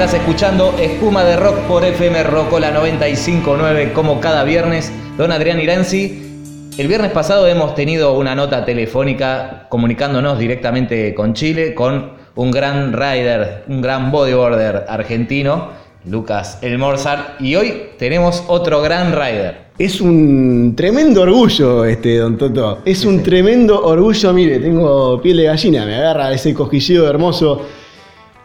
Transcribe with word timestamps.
Estás 0.00 0.18
escuchando 0.18 0.74
Espuma 0.80 1.24
de 1.24 1.36
Rock 1.36 1.58
por 1.68 1.84
FM 1.84 2.22
Rocola 2.22 2.70
959 2.70 3.92
como 3.92 4.18
cada 4.18 4.44
viernes. 4.44 4.90
Don 5.18 5.30
Adrián 5.30 5.60
Iranzi, 5.60 6.70
el 6.78 6.88
viernes 6.88 7.10
pasado 7.10 7.46
hemos 7.46 7.74
tenido 7.74 8.16
una 8.16 8.34
nota 8.34 8.64
telefónica 8.64 9.66
comunicándonos 9.68 10.38
directamente 10.38 11.12
con 11.12 11.34
Chile 11.34 11.74
con 11.74 12.12
un 12.34 12.50
gran 12.50 12.94
rider, 12.94 13.64
un 13.68 13.82
gran 13.82 14.10
bodyboarder 14.10 14.86
argentino, 14.88 15.68
Lucas 16.06 16.60
Elmorzar, 16.62 17.36
y 17.38 17.56
hoy 17.56 17.90
tenemos 17.98 18.42
otro 18.46 18.80
gran 18.80 19.12
rider. 19.12 19.68
Es 19.78 20.00
un 20.00 20.72
tremendo 20.74 21.20
orgullo 21.20 21.84
este, 21.84 22.16
don 22.16 22.38
Toto. 22.38 22.78
Es 22.86 23.04
un 23.04 23.22
tremendo 23.22 23.84
orgullo, 23.84 24.32
mire, 24.32 24.60
tengo 24.60 25.20
piel 25.20 25.36
de 25.36 25.44
gallina, 25.44 25.84
me 25.84 25.96
agarra 25.96 26.32
ese 26.32 26.54
cosquilleo 26.54 27.06
hermoso 27.06 27.66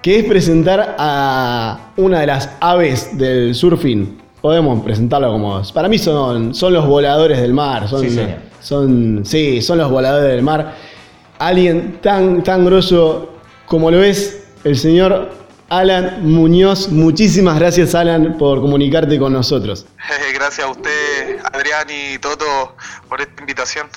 que 0.05 0.19
es 0.19 0.25
presentar 0.25 0.97
a 0.99 1.89
una 1.97 2.19
de 2.19 2.27
las 2.27 2.47
aves 2.59 3.17
del 3.17 3.55
surfing. 3.55 4.21
Podemos 4.39 4.83
presentarlo 4.83 5.31
como. 5.31 5.63
Para 5.73 5.87
mí 5.87 5.97
son, 5.97 6.53
son 6.53 6.73
los 6.73 6.85
voladores 6.85 7.41
del 7.41 7.55
mar. 7.55 7.89
Son, 7.89 8.01
Sí, 8.01 8.11
señor. 8.11 8.37
son, 8.61 9.25
sí, 9.25 9.63
son 9.63 9.79
los 9.79 9.89
voladores 9.89 10.29
del 10.29 10.43
mar. 10.43 10.75
Alguien 11.39 11.97
tan, 12.03 12.43
tan 12.43 12.65
grosso 12.65 13.33
como 13.65 13.89
lo 13.89 14.03
es 14.03 14.45
el 14.63 14.77
señor 14.77 15.31
Alan 15.69 16.19
Muñoz. 16.21 16.89
Muchísimas 16.89 17.57
gracias, 17.57 17.95
Alan, 17.95 18.37
por 18.37 18.61
comunicarte 18.61 19.17
con 19.17 19.33
nosotros. 19.33 19.87
Gracias 20.35 20.67
a 20.67 20.69
usted, 20.69 21.39
Adrián 21.51 21.87
y 21.89 22.19
Toto, 22.19 22.75
por 23.09 23.21
esta 23.21 23.41
invitación. 23.41 23.87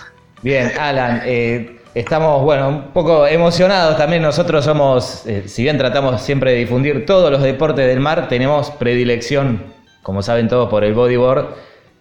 Bien, 0.41 0.73
Alan, 0.81 1.21
eh, 1.27 1.83
estamos, 1.99 2.43
bueno, 2.43 2.69
un 2.69 2.83
poco 2.93 3.27
emocionados 3.27 3.97
también. 3.97 4.23
Nosotros 4.23 4.65
somos, 4.65 5.27
eh, 5.27 5.45
si 5.47 5.63
bien 5.63 5.79
tratamos 5.79 6.21
siempre 6.23 6.53
de 6.53 6.59
difundir 6.59 7.05
todos 7.05 7.31
los 7.31 7.43
deportes 7.43 7.87
del 7.87 8.01
mar, 8.01 8.29
tenemos 8.29 8.71
predilección, 8.71 9.63
como 10.03 10.23
saben 10.23 10.49
todos, 10.49 10.69
por 10.69 10.85
el 10.85 10.95
bodyboard, 10.95 11.49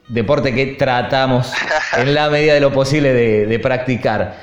deporte 0.08 0.54
que 0.54 0.67
tratamos 0.67 1.52
en 1.98 2.14
la 2.14 2.30
medida 2.30 2.54
de 2.54 2.59
lo 2.59 2.72
posible 2.72 3.14
de, 3.14 3.48
de 3.48 3.59
practicar. 3.59 4.36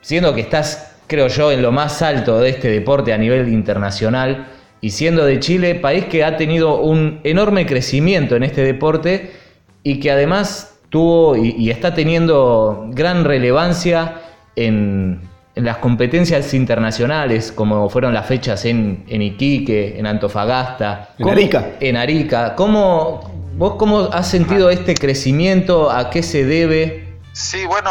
Siendo 0.00 0.34
que 0.34 0.42
estás, 0.42 0.96
creo 1.06 1.28
yo, 1.28 1.50
en 1.52 1.62
lo 1.62 1.72
más 1.72 2.02
alto 2.02 2.38
de 2.38 2.50
este 2.50 2.68
deporte 2.68 3.12
a 3.12 3.18
nivel 3.18 3.48
internacional 3.48 4.48
y 4.80 4.90
siendo 4.90 5.24
de 5.24 5.40
Chile, 5.40 5.74
país 5.74 6.04
que 6.04 6.22
ha 6.22 6.36
tenido 6.36 6.80
un 6.80 7.20
enorme 7.24 7.66
crecimiento 7.66 8.36
en 8.36 8.42
este 8.42 8.62
deporte 8.62 9.32
y 9.82 10.00
que 10.00 10.10
además 10.10 10.78
tuvo 10.90 11.36
y, 11.36 11.54
y 11.58 11.70
está 11.70 11.94
teniendo 11.94 12.86
gran 12.90 13.24
relevancia 13.24 14.22
en, 14.66 15.20
en 15.54 15.64
las 15.64 15.78
competencias 15.78 16.52
internacionales, 16.54 17.52
como 17.52 17.88
fueron 17.88 18.14
las 18.14 18.26
fechas 18.26 18.64
en, 18.64 19.04
en 19.08 19.22
Iquique, 19.22 19.98
en 19.98 20.06
Antofagasta. 20.06 21.10
En 21.18 21.24
¿Cómo- 21.24 21.32
Arica. 21.32 21.66
En 21.80 21.96
Arica. 21.96 22.54
¿Cómo, 22.54 23.50
¿Vos 23.54 23.74
cómo 23.76 24.08
has 24.12 24.28
sentido 24.28 24.70
este 24.70 24.94
crecimiento? 24.94 25.90
¿A 25.90 26.10
qué 26.10 26.22
se 26.22 26.44
debe? 26.44 27.08
Sí, 27.32 27.64
bueno, 27.66 27.90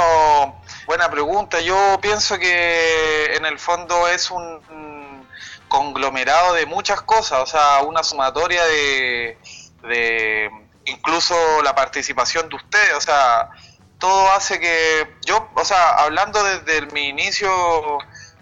buena 0.85 1.09
pregunta. 1.09 1.59
Yo 1.61 1.97
pienso 2.01 2.37
que 2.37 3.25
en 3.37 3.45
el 3.45 3.59
fondo 3.59 4.07
es 4.07 4.31
un 4.31 4.43
un 4.69 5.25
conglomerado 5.69 6.53
de 6.53 6.65
muchas 6.65 7.01
cosas, 7.01 7.41
o 7.41 7.45
sea, 7.45 7.81
una 7.85 8.01
sumatoria 8.01 8.63
de, 8.63 9.37
de 9.89 10.49
incluso 10.85 11.35
la 11.61 11.75
participación 11.75 12.47
de 12.47 12.55
ustedes, 12.55 12.93
o 12.97 13.01
sea, 13.01 13.49
todo 13.99 14.31
hace 14.31 14.59
que 14.59 15.15
yo, 15.25 15.49
o 15.55 15.65
sea, 15.65 15.89
hablando 15.91 16.43
desde 16.43 16.77
el- 16.77 16.91
mi 16.91 17.07
inicio, 17.09 17.49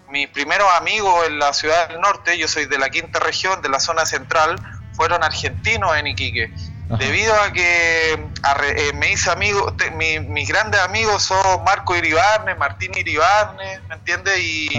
mis 0.10 0.28
primeros 0.30 0.70
amigos 0.74 1.26
en 1.28 1.40
la 1.40 1.54
ciudad 1.54 1.88
del 1.90 2.00
norte, 2.02 2.38
yo 2.38 2.48
soy 2.48 2.66
de 2.66 2.78
la 2.78 2.90
quinta 2.90 3.20
región, 3.20 3.62
de 3.62 3.70
la 3.70 3.80
zona 3.80 4.06
central, 4.06 4.56
fueron 4.94 5.24
argentinos 5.24 5.96
en 5.98 6.08
Iquique. 6.08 6.54
Ajá. 6.88 6.98
Debido 6.98 7.34
a 7.42 7.52
que 7.52 8.14
eh, 8.14 8.94
me 8.94 9.12
hice 9.12 9.32
amigo, 9.32 9.74
te- 9.74 9.90
mi- 9.92 10.20
mis 10.20 10.48
grandes 10.48 10.80
amigos 10.82 11.24
son 11.24 11.64
Marco 11.64 11.96
Iribarne, 11.96 12.54
Martín 12.56 12.92
Iribarne, 12.96 13.80
¿me 13.90 13.96
entiendes? 13.96 14.40
Y, 14.40 14.70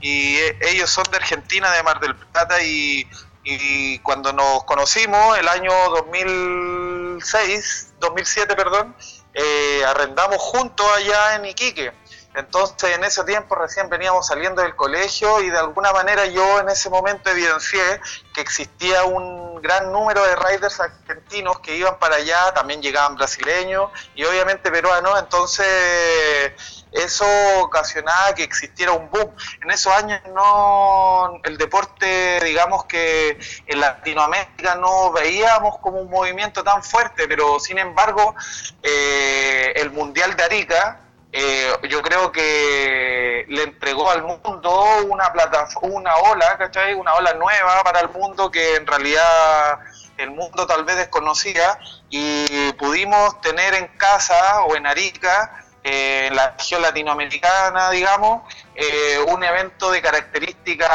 y 0.00 0.36
eh, 0.36 0.58
ellos 0.60 0.88
son 0.88 1.04
de 1.10 1.16
Argentina, 1.16 1.70
de 1.72 1.82
Mar 1.82 1.98
del 1.98 2.14
Plata, 2.14 2.62
y, 2.62 3.08
y 3.42 3.98
cuando 4.00 4.32
nos 4.32 4.62
conocimos, 4.64 5.36
el 5.38 5.48
año 5.48 5.72
2006, 5.96 7.94
2007, 8.00 8.54
perdón, 8.54 8.94
eh, 9.34 9.82
arrendamos 9.86 10.38
juntos 10.38 10.86
allá 10.96 11.36
en 11.36 11.46
Iquique. 11.46 11.92
Entonces, 12.38 12.94
en 12.94 13.02
ese 13.02 13.24
tiempo 13.24 13.56
recién 13.56 13.88
veníamos 13.88 14.28
saliendo 14.28 14.62
del 14.62 14.76
colegio 14.76 15.40
y 15.42 15.50
de 15.50 15.58
alguna 15.58 15.92
manera 15.92 16.24
yo 16.26 16.60
en 16.60 16.68
ese 16.68 16.88
momento 16.88 17.30
evidencié 17.30 18.00
que 18.32 18.40
existía 18.40 19.02
un 19.02 19.60
gran 19.60 19.90
número 19.90 20.22
de 20.22 20.36
riders 20.36 20.78
argentinos 20.78 21.58
que 21.58 21.74
iban 21.74 21.98
para 21.98 22.14
allá, 22.14 22.54
también 22.54 22.80
llegaban 22.80 23.16
brasileños 23.16 23.90
y 24.14 24.24
obviamente 24.24 24.70
peruanos, 24.70 25.18
entonces 25.18 26.52
eso 26.92 27.26
ocasionaba 27.60 28.32
que 28.36 28.44
existiera 28.44 28.92
un 28.92 29.10
boom. 29.10 29.34
En 29.60 29.72
esos 29.72 29.92
años 29.92 30.20
no 30.32 31.40
el 31.42 31.58
deporte, 31.58 32.38
digamos 32.44 32.84
que 32.84 33.36
en 33.66 33.80
Latinoamérica 33.80 34.76
no 34.76 35.10
veíamos 35.10 35.78
como 35.78 36.00
un 36.00 36.08
movimiento 36.08 36.62
tan 36.62 36.84
fuerte, 36.84 37.26
pero 37.26 37.58
sin 37.58 37.78
embargo 37.78 38.36
eh, 38.80 39.72
el 39.74 39.90
Mundial 39.90 40.36
de 40.36 40.44
Arica 40.44 41.00
eh, 41.32 41.72
yo 41.88 42.02
creo 42.02 42.32
que 42.32 43.44
le 43.48 43.62
entregó 43.62 44.10
al 44.10 44.22
mundo 44.22 44.84
una 45.08 45.32
plataforma, 45.32 45.88
una 45.88 46.16
ola, 46.16 46.56
¿cachai? 46.58 46.94
Una 46.94 47.14
ola 47.14 47.34
nueva 47.34 47.82
para 47.84 48.00
el 48.00 48.08
mundo 48.08 48.50
que 48.50 48.76
en 48.76 48.86
realidad 48.86 49.80
el 50.16 50.30
mundo 50.30 50.66
tal 50.66 50.84
vez 50.84 50.96
desconocía 50.96 51.78
y 52.10 52.72
pudimos 52.72 53.40
tener 53.40 53.74
en 53.74 53.86
casa 53.96 54.62
o 54.64 54.74
en 54.74 54.86
Arica, 54.86 55.64
eh, 55.84 56.26
en 56.26 56.36
la 56.36 56.50
región 56.50 56.82
latinoamericana, 56.82 57.90
digamos, 57.90 58.42
eh, 58.74 59.18
un 59.28 59.42
evento 59.44 59.90
de 59.90 60.02
características 60.02 60.90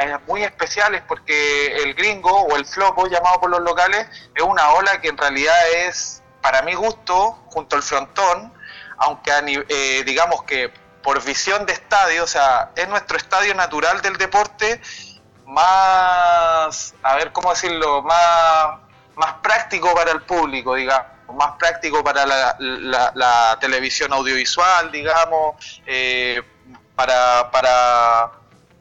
eh, 0.00 0.16
muy 0.26 0.42
especiales 0.42 1.02
porque 1.06 1.82
el 1.82 1.94
gringo 1.94 2.30
o 2.30 2.56
el 2.56 2.64
flopo 2.64 3.08
llamado 3.08 3.40
por 3.40 3.50
los 3.50 3.60
locales 3.60 4.06
es 4.34 4.42
una 4.42 4.70
ola 4.70 5.00
que 5.00 5.08
en 5.08 5.18
realidad 5.18 5.56
es, 5.86 6.22
para 6.40 6.62
mi 6.62 6.74
gusto, 6.74 7.38
junto 7.48 7.76
al 7.76 7.82
frontón, 7.82 8.54
aunque 8.98 9.32
eh, 9.68 10.02
digamos 10.04 10.42
que 10.44 10.72
por 11.02 11.22
visión 11.24 11.64
de 11.66 11.72
estadio, 11.72 12.24
o 12.24 12.26
sea, 12.26 12.70
es 12.76 12.88
nuestro 12.88 13.16
estadio 13.16 13.54
natural 13.54 14.00
del 14.02 14.16
deporte 14.16 14.80
más, 15.46 16.94
a 17.02 17.16
ver 17.16 17.32
cómo 17.32 17.50
decirlo, 17.50 18.02
más, 18.02 18.80
más 19.16 19.34
práctico 19.42 19.94
para 19.94 20.12
el 20.12 20.22
público, 20.22 20.74
digamos, 20.74 21.06
más 21.34 21.52
práctico 21.58 22.02
para 22.04 22.26
la 22.26 23.56
televisión 23.60 24.12
audiovisual, 24.12 24.92
digamos, 24.92 25.82
eh, 25.86 26.42
para, 26.94 27.50
para, 27.52 28.32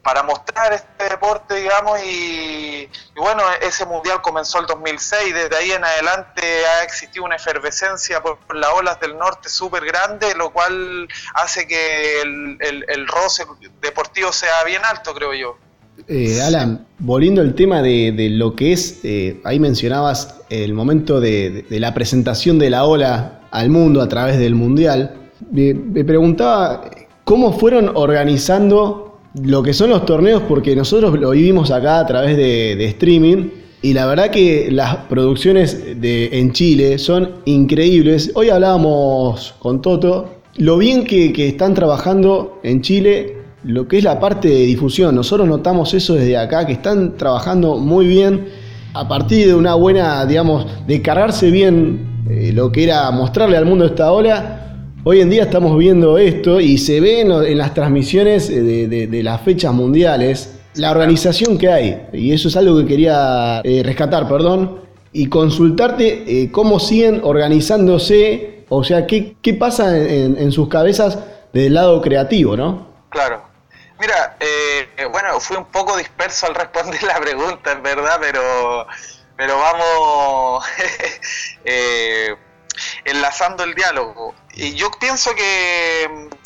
para 0.08 0.24
mostrar 0.24 0.72
este 0.72 1.04
deporte, 1.10 1.56
digamos, 1.56 2.00
y, 2.02 2.88
bueno, 3.18 3.44
ese 3.62 3.86
mundial 3.86 4.22
comenzó 4.22 4.58
el 4.62 4.66
2006, 4.66 5.34
desde 5.34 5.54
ahí 5.54 5.72
en 5.72 5.84
adelante 5.84 6.42
ha 6.66 6.84
existido 6.86 7.26
una 7.26 7.36
efervescencia 7.36 8.24
por, 8.24 8.38
las 8.56 8.70
olas 8.74 9.02
del 9.02 9.18
norte 9.18 9.50
súper 9.50 9.84
grande, 9.84 10.28
lo 10.38 10.52
cual 10.54 11.10
hace 11.34 11.68
que 11.68 12.22
el, 12.22 13.08
roce 13.10 13.44
deportivo 13.82 14.32
sea 14.32 14.64
bien 14.64 14.82
alto, 14.90 15.14
creo 15.14 15.34
yo. 15.34 15.58
Eh, 16.08 16.42
Alan, 16.42 16.88
volviendo 17.00 17.42
al 17.42 17.54
tema 17.54 17.82
de, 17.82 18.30
lo 18.32 18.56
que 18.56 18.72
es, 18.72 19.02
eh, 19.04 19.42
ahí 19.44 19.60
mencionabas 19.60 20.36
el 20.50 20.74
momento 20.74 21.20
de, 21.20 21.66
la 21.70 21.94
presentación 21.94 22.60
de 22.60 22.70
la 22.70 22.86
ola 22.86 23.42
al 23.52 23.70
mundo 23.70 24.02
a 24.02 24.08
través 24.08 24.40
del 24.40 24.56
Mundial. 24.56 25.18
Me 25.52 26.06
preguntaba 26.06 26.90
cómo 27.26 27.60
fueron 27.60 27.92
organizando 27.94 29.07
lo 29.44 29.64
que 29.64 29.74
son 29.74 29.90
los 29.90 30.06
torneos, 30.06 30.44
porque 30.48 30.76
nosotros 30.76 31.20
lo 31.20 31.32
vivimos 31.32 31.72
acá 31.72 32.00
a 32.00 32.06
través 32.06 32.38
de, 32.38 32.86
streaming. 32.86 33.50
Y 33.82 33.94
la 33.94 34.06
verdad 34.08 34.32
que 34.32 34.70
las 34.72 34.96
producciones 35.08 35.84
en 36.02 36.52
Chile 36.52 36.98
son 36.98 37.36
increíbles. 37.46 38.32
Hoy 38.34 38.50
hablábamos 38.50 39.54
con 39.60 39.82
Toto 39.82 40.38
lo 40.58 40.78
bien 40.78 41.06
que, 41.06 41.32
que 41.32 41.48
están 41.50 41.76
trabajando 41.76 42.60
en 42.64 42.82
Chile 42.82 43.38
lo 43.64 43.88
que 43.88 43.98
es 43.98 44.04
la 44.04 44.20
parte 44.20 44.48
de 44.48 44.66
difusión. 44.66 45.14
Nosotros 45.14 45.48
notamos 45.48 45.94
eso 45.94 46.16
desde 46.16 46.38
acá, 46.38 46.66
que 46.66 46.74
están 46.74 47.18
trabajando 47.18 47.78
muy 47.78 48.08
bien 48.08 48.48
a 48.94 49.08
partir 49.08 49.48
de 49.48 49.54
una 49.54 49.76
buena, 49.76 50.26
digamos, 50.26 50.66
de 50.88 51.02
cargarse 51.02 51.52
bien 51.52 52.24
eh, 52.30 52.52
lo 52.54 52.72
que 52.72 52.84
era 52.84 53.10
mostrarle 53.12 53.58
al 53.58 53.66
mundo 53.66 53.86
esta 53.86 54.12
ola. 54.12 54.67
Hoy 55.10 55.22
en 55.22 55.30
día 55.30 55.44
estamos 55.44 55.78
viendo 55.78 56.18
esto 56.18 56.60
y 56.60 56.78
se 56.78 57.00
ve 57.00 57.22
en, 57.22 57.58
las 57.58 57.74
transmisiones 57.74 58.50
eh, 58.50 58.62
de, 58.62 58.88
de- 58.90 59.08
de 59.08 59.24
las 59.24 59.40
fechas 59.42 59.72
mundiales 59.72 60.56
la 60.74 60.92
organización 60.92 61.58
que 61.58 61.72
hay. 61.72 62.08
Y 62.12 62.34
eso 62.34 62.50
es 62.50 62.58
algo 62.58 62.78
que 62.80 62.86
quería 62.86 63.62
eh, 63.64 63.84
rescatar, 63.86 64.28
perdón. 64.28 64.82
Y 65.14 65.30
consultarte 65.30 66.26
eh, 66.28 66.52
cómo 66.52 66.78
siguen 66.82 67.22
organizándose, 67.24 68.66
o 68.68 68.84
sea, 68.84 69.08
qué, 69.08 69.38
qué 69.42 69.54
pasa 69.54 69.98
en, 69.98 70.38
en 70.38 70.52
sus 70.52 70.68
cabezas 70.68 71.18
del 71.54 71.76
lado 71.76 72.02
creativo, 72.02 72.58
¿no? 72.58 72.88
Claro. 73.08 73.42
Mira, 74.02 74.36
eh, 74.42 75.06
bueno, 75.10 75.40
fui 75.40 75.56
un 75.56 75.68
poco 75.68 75.96
disperso 75.96 76.48
al 76.48 76.54
responder 76.56 77.02
la 77.04 77.18
pregunta, 77.22 77.72
en 77.72 77.82
verdad, 77.82 78.18
pero, 78.20 78.86
pero 79.38 79.58
vamos 79.58 80.66
eh, 81.64 82.36
enlazando 83.04 83.64
el 83.64 83.74
diálogo. 83.74 84.36
Y 84.54 84.76
yo 84.76 84.92
pienso 84.92 85.34
que 85.36 86.10
mm, 86.10 86.38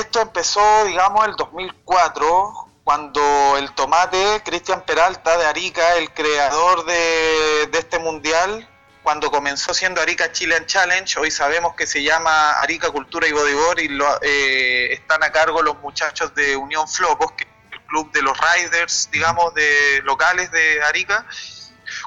esto 0.00 0.20
empezó, 0.20 0.84
digamos, 0.84 1.26
el 1.26 1.34
2004, 1.36 2.72
cuando 2.84 3.56
el 3.58 3.72
tomate, 3.74 4.42
Cristian 4.44 4.82
Peralta 4.82 5.36
de 5.38 5.46
Arica, 5.46 5.96
el 5.96 6.12
creador 6.12 6.84
de, 6.84 7.70
este 7.72 7.98
mundial, 7.98 8.68
cuando 9.02 9.30
comenzó 9.30 9.74
siendo 9.74 10.00
Arica 10.00 10.30
Chilean 10.30 10.66
Challenge, 10.66 11.18
hoy 11.18 11.30
sabemos 11.30 11.74
que 11.74 11.86
se 11.86 12.02
llama 12.02 12.52
Arica 12.60 12.90
Cultura 12.90 13.26
y 13.26 13.32
Bodyboard 13.32 13.80
y 13.80 13.88
lo, 13.88 14.06
eh, 14.22 14.92
están 14.92 15.22
a 15.24 15.32
cargo 15.32 15.62
los 15.62 15.78
muchachos 15.78 16.34
de 16.34 16.56
Unión 16.56 16.88
Flopos, 16.88 17.32
que 17.32 17.44
es 17.44 17.50
el 17.72 17.80
club 17.86 18.12
de 18.12 18.22
los 18.22 18.38
riders, 18.38 19.08
digamos, 19.10 19.52
de 19.54 20.00
locales 20.04 20.50
de 20.52 20.82
Arica. 20.84 21.26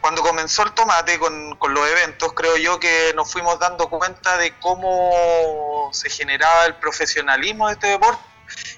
Cuando 0.02 0.22
comenzó 0.22 0.64
el 0.64 0.74
tomate 0.74 1.20
con, 1.20 1.56
con 1.56 1.74
los 1.74 1.88
eventos, 1.90 2.34
creo 2.34 2.58
yo 2.58 2.80
que 2.80 3.14
nos 3.16 3.32
fuimos 3.32 3.60
dando 3.60 3.90
cuenta 3.90 4.38
de 4.38 4.58
cómo 4.60 5.90
se 5.92 6.10
generaba 6.10 6.66
el 6.66 6.76
profesionalismo 6.76 7.68
de 7.68 7.74
este 7.74 7.88
deporte 7.88 8.24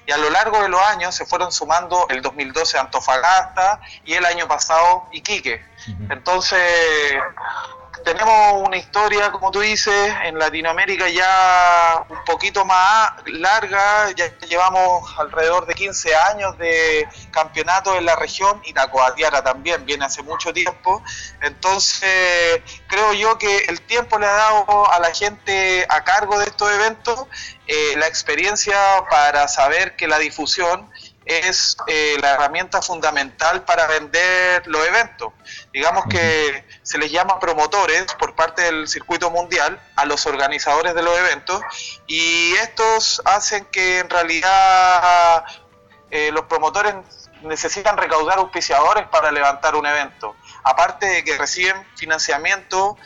y 0.06 0.12
a 0.12 0.16
lo 0.16 0.30
largo 0.30 0.62
de 0.62 0.68
los 0.68 0.80
años 0.80 1.14
se 1.14 1.26
fueron 1.26 1.52
sumando 1.52 2.06
el 2.08 2.22
2012 2.22 2.78
Antofagasta 2.78 3.80
y 4.04 4.14
el 4.14 4.24
año 4.24 4.48
pasado 4.48 5.06
Iquique. 5.12 5.64
Entonces, 6.08 6.62
tenemos 8.04 8.66
una 8.66 8.76
historia, 8.76 9.30
como 9.30 9.50
tú 9.50 9.60
dices, 9.60 10.14
en 10.24 10.38
Latinoamérica 10.38 11.08
ya 11.08 12.04
un 12.08 12.24
poquito 12.24 12.64
más 12.64 13.12
larga, 13.26 14.10
ya 14.12 14.36
llevamos 14.46 15.10
alrededor 15.18 15.66
de 15.66 15.74
15 15.74 16.14
años 16.14 16.58
de 16.58 17.06
campeonato 17.30 17.96
en 17.96 18.04
la 18.04 18.16
región 18.16 18.60
y 18.64 18.72
la 18.72 18.90
Coatiara 18.90 19.42
también 19.42 19.84
viene 19.84 20.04
hace 20.04 20.22
mucho 20.22 20.52
tiempo, 20.52 21.02
entonces 21.42 22.62
creo 22.86 23.12
yo 23.12 23.38
que 23.38 23.58
el 23.68 23.80
tiempo 23.82 24.18
le 24.18 24.26
ha 24.26 24.32
dado 24.32 24.90
a 24.90 24.98
la 25.00 25.14
gente 25.14 25.86
a 25.88 26.04
cargo 26.04 26.38
de 26.38 26.46
estos 26.46 26.70
eventos 26.72 27.26
eh, 27.66 27.94
la 27.96 28.06
experiencia 28.06 28.76
para 29.10 29.48
saber 29.48 29.96
que 29.96 30.08
la 30.08 30.18
difusión 30.18 30.90
es 31.28 31.76
eh, 31.86 32.16
la 32.20 32.32
herramienta 32.32 32.80
fundamental 32.80 33.62
para 33.64 33.86
vender 33.86 34.66
los 34.66 34.86
eventos. 34.86 35.32
Digamos 35.72 36.04
que 36.08 36.64
se 36.88 36.96
les 36.96 37.12
llama 37.12 37.38
promotores 37.38 38.06
por 38.18 38.34
parte 38.34 38.62
del 38.62 38.88
circuito 38.88 39.30
mundial 39.30 39.78
a 39.94 40.06
los 40.06 40.24
organizadores 40.24 40.94
de 40.94 41.02
los 41.02 41.18
eventos 41.18 41.60
y 42.06 42.54
estos 42.54 43.20
hacen 43.26 43.66
que 43.66 43.98
en 43.98 44.08
realidad 44.08 45.44
eh, 46.10 46.30
los 46.32 46.46
promotores 46.46 46.94
necesitan 47.42 47.98
recaudar 47.98 48.38
auspiciadores 48.38 49.06
para 49.08 49.30
levantar 49.30 49.76
un 49.76 49.84
evento. 49.84 50.34
Aparte 50.64 51.04
de 51.04 51.24
que 51.24 51.36
reciben 51.36 51.76
financiamiento, 51.94 52.96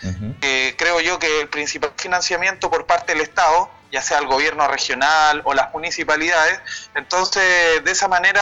eh, 0.42 0.76
creo 0.78 1.00
yo 1.00 1.18
que 1.18 1.40
el 1.40 1.48
principal 1.48 1.92
financiamiento 1.96 2.70
por 2.70 2.86
parte 2.86 3.14
del 3.14 3.22
Estado 3.22 3.68
ya 3.92 4.00
sea 4.00 4.18
el 4.18 4.26
gobierno 4.26 4.66
regional 4.68 5.42
o 5.44 5.52
las 5.52 5.70
municipalidades. 5.72 6.58
Entonces, 6.94 7.84
de 7.84 7.90
esa 7.90 8.08
manera 8.08 8.40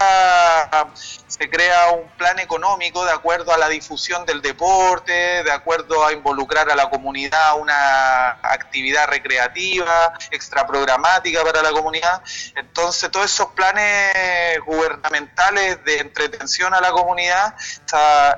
se 1.27 1.51
crea 1.51 1.91
un 1.91 2.09
plan 2.11 2.39
económico 2.39 3.05
de 3.05 3.11
acuerdo 3.11 3.53
a 3.53 3.59
la 3.59 3.69
difusión 3.69 4.25
del 4.25 4.43
deporte, 4.43 5.13
de 5.43 5.51
acuerdo 5.51 6.07
a 6.07 6.13
involucrar 6.13 6.71
a 6.71 6.77
la 6.77 6.89
comunidad 6.89 7.59
una 7.59 8.31
actividad 8.43 9.09
recreativa, 9.09 10.13
extraprogramática 10.31 11.43
para 11.43 11.63
la 11.63 11.73
comunidad. 11.73 12.23
Entonces, 12.55 13.11
todos 13.11 13.27
esos 13.27 13.49
planes 13.49 14.61
gubernamentales 14.65 15.85
de 15.85 15.99
entretención 15.99 16.73
a 16.75 16.81
la 16.81 16.93
comunidad 16.93 17.57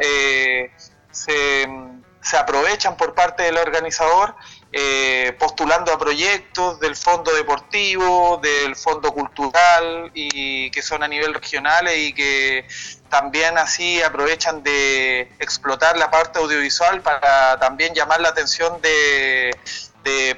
eh, 0.00 0.72
se, 1.10 1.68
se 2.22 2.36
aprovechan 2.38 2.96
por 2.96 3.14
parte 3.14 3.42
del 3.42 3.58
organizador 3.58 4.34
eh, 4.74 5.34
postulando 5.38 5.92
a 5.92 5.98
proyectos 5.98 6.80
del 6.80 6.96
fondo 6.96 7.30
deportivo, 7.34 8.40
del 8.42 8.74
fondo 8.74 9.12
cultural 9.12 10.10
y 10.14 10.70
que 10.70 10.80
son 10.80 11.02
a 11.02 11.08
nivel 11.08 11.34
regional 11.34 11.88
y 11.94 12.14
que 12.14 12.64
también 13.10 13.58
así 13.58 14.00
aprovechan 14.00 14.62
de 14.62 15.28
explotar 15.38 15.98
la 15.98 16.10
parte 16.10 16.38
audiovisual 16.38 17.02
para 17.02 17.58
también 17.60 17.92
llamar 17.92 18.22
la 18.22 18.30
atención 18.30 18.80
de, 18.80 19.54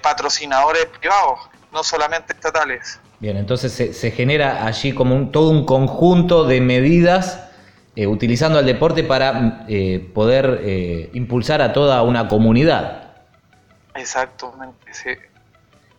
patrocinadores 0.02 0.86
privados, 0.86 1.38
no 1.72 1.84
solamente 1.84 2.32
estatales. 2.32 2.98
Bien, 3.20 3.36
entonces 3.36 3.72
se, 3.72 4.10
genera 4.10 4.66
allí 4.66 4.92
como 4.92 5.14
un, 5.14 5.30
todo 5.30 5.50
un 5.50 5.64
conjunto 5.64 6.42
de 6.42 6.60
medidas 6.60 7.38
eh, 7.94 8.08
utilizando 8.08 8.58
el 8.58 8.66
deporte 8.66 9.04
para 9.04 9.64
eh, 9.68 10.10
poder 10.12 11.08
impulsar 11.14 11.62
a 11.62 11.72
toda 11.72 12.02
una 12.02 12.26
comunidad. 12.26 13.03
Exactamente, 13.94 14.92
sí. 14.92 15.10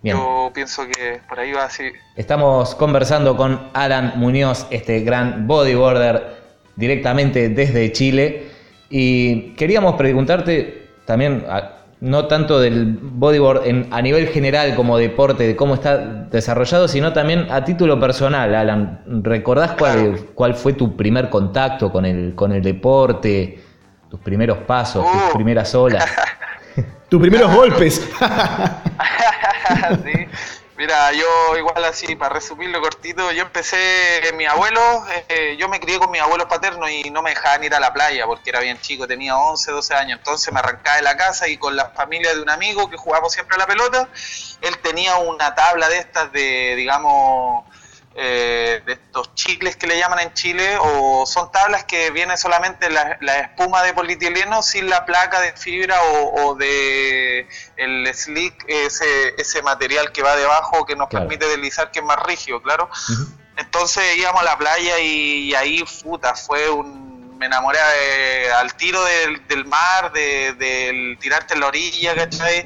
Yo 0.04 0.52
pienso 0.54 0.84
que 0.86 1.20
por 1.28 1.40
ahí 1.40 1.52
va 1.52 1.66
así. 1.66 1.92
Estamos 2.16 2.76
conversando 2.76 3.36
con 3.36 3.70
Alan 3.74 4.14
Muñoz, 4.18 4.68
este 4.70 5.00
gran 5.00 5.48
bodyboarder 5.48 6.36
directamente 6.76 7.50
desde 7.50 7.92
Chile. 7.92 8.48
Y 8.90 9.54
queríamos 9.56 9.96
preguntarte 9.96 10.90
también, 11.06 11.46
no 12.02 12.28
tanto 12.28 12.60
del 12.60 13.00
bodyboard 13.02 13.66
en, 13.66 13.88
a 13.90 14.02
nivel 14.02 14.28
general 14.28 14.76
como 14.76 14.98
deporte, 14.98 15.48
de 15.48 15.56
cómo 15.56 15.74
está 15.74 15.98
desarrollado, 15.98 16.88
sino 16.88 17.12
también 17.12 17.48
a 17.52 17.66
título 17.66 18.00
personal, 18.00 18.54
Alan. 18.54 19.02
¿Recordás 19.24 19.72
cuál, 19.72 20.28
cuál 20.36 20.54
fue 20.54 20.74
tu 20.74 20.96
primer 20.96 21.32
contacto 21.32 21.92
con 21.92 22.06
el, 22.06 22.36
con 22.36 22.52
el 22.52 22.62
deporte, 22.62 23.60
tus 24.08 24.20
primeros 24.20 24.60
pasos, 24.60 25.04
tus 25.04 25.32
uh. 25.32 25.34
primeras 25.34 25.74
olas? 25.74 26.06
Tus 27.10 27.22
primeros 27.22 27.54
golpes. 27.54 27.96
sí. 30.04 30.28
Mira, 30.78 31.14
yo 31.14 31.58
igual 31.58 31.86
así, 31.86 32.18
para 32.18 32.34
resumirlo 32.36 32.82
cortito, 32.82 33.32
yo 33.32 33.44
empecé, 33.44 33.78
mi 34.36 34.44
abuelo, 34.46 34.82
eh, 35.30 35.56
yo 35.58 35.70
me 35.70 35.80
crié 35.80 35.98
con 36.00 36.12
mis 36.12 36.20
abuelos 36.20 36.48
paternos 36.48 36.92
y 36.92 37.10
no 37.12 37.22
me 37.22 37.30
dejaban 37.30 37.64
ir 37.64 37.74
a 37.74 37.80
la 37.80 37.94
playa 37.94 38.26
porque 38.26 38.50
era 38.50 38.60
bien 38.60 38.78
chico, 38.82 39.08
tenía 39.08 39.38
11, 39.38 39.72
12 39.72 39.94
años, 39.94 40.20
entonces 40.20 40.54
me 40.54 40.60
arrancaba 40.60 40.98
de 40.98 41.04
la 41.04 41.16
casa 41.16 41.48
y 41.48 41.58
con 41.58 41.78
la 41.78 41.92
familia 41.92 42.36
de 42.36 42.42
un 42.42 42.50
amigo 42.50 42.90
que 42.90 42.98
jugábamos 42.98 43.32
siempre 43.32 43.56
a 43.56 43.60
la 43.60 43.68
pelota, 43.68 44.10
él 44.60 44.78
tenía 44.80 45.16
una 45.16 45.56
tabla 45.56 45.88
de 45.88 46.00
estas 46.00 46.34
de, 46.34 46.76
digamos, 46.76 47.64
eh, 48.18 48.82
de 48.86 48.94
estos 48.94 49.36
chicles 49.36 49.76
que 49.76 49.88
le 49.88 49.98
llaman 49.98 50.20
en 50.20 50.34
Chile, 50.34 50.78
o 50.80 51.26
son 51.26 51.52
tablas 51.52 51.84
que 51.84 52.12
viene 52.12 52.38
solamente 52.38 52.90
la, 52.90 53.40
espuma 53.42 53.84
de 53.84 53.94
polietileno 53.94 54.64
sin 54.64 54.90
la 54.90 55.06
placa 55.06 55.42
de 55.42 55.52
fibra 55.52 56.02
o, 56.02 56.56
de 56.56 57.46
el 57.76 58.08
slick, 58.14 58.64
ese, 58.68 59.36
ese 59.38 59.62
material 59.64 60.14
que 60.14 60.22
va 60.22 60.38
debajo 60.38 60.86
que 60.86 60.96
nos 60.96 61.10
permite 61.10 61.46
deslizar, 61.46 61.92
que 61.92 62.00
es 62.00 62.06
más 62.06 62.24
rígido, 62.24 62.62
claro. 62.62 62.90
Entonces 63.58 64.16
íbamos 64.16 64.42
a 64.42 64.46
la 64.46 64.58
playa 64.58 64.98
y, 65.00 65.54
ahí, 65.54 65.84
puta, 66.02 66.36
fue 66.36 66.70
un 66.70 67.16
me 67.36 67.48
enamoré 67.48 67.80
al 68.50 68.74
tiro 68.76 69.04
del, 69.04 69.46
del 69.48 69.66
mar, 69.66 70.14
de, 70.14 70.54
del 70.54 71.18
tirarte 71.20 71.54
en 71.54 71.60
la 71.60 71.68
orilla, 71.68 72.16
¿cachai? 72.16 72.66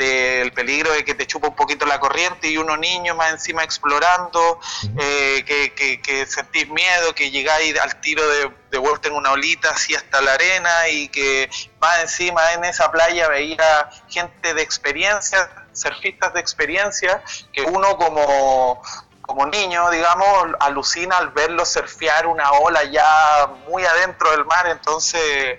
Del 0.00 0.52
peligro 0.52 0.92
de 0.92 1.04
que 1.04 1.14
te 1.14 1.26
chupa 1.26 1.48
un 1.48 1.54
poquito 1.54 1.84
la 1.84 2.00
corriente 2.00 2.48
y 2.48 2.56
uno 2.56 2.76
niño 2.78 3.14
más 3.14 3.32
encima 3.32 3.62
explorando, 3.62 4.58
eh, 4.98 5.44
que, 5.44 6.00
que, 6.00 6.26
sentís 6.26 6.68
miedo, 6.70 7.14
que 7.14 7.30
llegáis 7.30 7.78
al 7.78 8.00
tiro 8.00 8.26
de, 8.26 8.50
de, 8.70 8.78
vuelta 8.78 9.08
en 9.08 9.14
una 9.14 9.32
olita 9.32 9.70
así 9.70 9.94
hasta 9.94 10.22
la 10.22 10.32
arena 10.32 10.88
y 10.88 11.08
que 11.08 11.50
más 11.80 12.00
encima 12.00 12.52
en 12.54 12.64
esa 12.64 12.90
playa 12.90 13.28
veía 13.28 13.90
gente 14.08 14.54
de 14.54 14.62
experiencia, 14.62 15.50
surfistas 15.74 16.32
de 16.32 16.40
experiencia, 16.40 17.22
que 17.52 17.62
uno 17.62 17.98
como, 17.98 18.82
como 19.20 19.44
niño, 19.46 19.90
digamos, 19.90 20.54
alucina 20.60 21.18
al 21.18 21.28
verlo 21.28 21.66
surfear 21.66 22.26
una 22.26 22.52
ola 22.52 22.84
ya 22.84 23.50
muy 23.68 23.84
adentro 23.84 24.30
del 24.30 24.46
mar, 24.46 24.66
entonces 24.66 25.58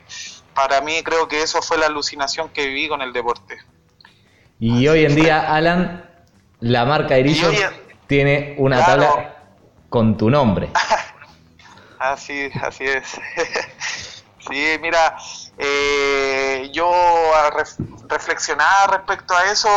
para 0.56 0.82
mí 0.82 1.04
creo 1.04 1.28
que 1.28 1.44
eso 1.44 1.62
fue 1.62 1.78
la 1.78 1.86
alucinación 1.86 2.50
que 2.50 2.66
viví 2.66 2.90
con 2.90 3.04
el 3.04 3.14
deporte. 3.14 3.60
Y 4.64 4.88
hoy 4.88 5.06
en 5.06 5.16
día, 5.16 5.56
Alan, 5.56 6.08
la 6.60 6.86
marca 6.86 7.18
Irillo 7.18 7.50
tiene 8.06 8.54
una 8.60 8.86
tabla 8.86 9.36
con 9.90 10.16
tu 10.18 10.30
nombre. 10.30 10.70
así, 12.00 12.48
así 12.62 12.84
es. 12.84 13.08
sí, 14.48 14.78
mira, 14.80 15.18
eh, 15.58 16.70
yo 16.72 16.92
reflexionaba 18.08 18.98
respecto 18.98 19.36
a 19.36 19.52
eso 19.52 19.68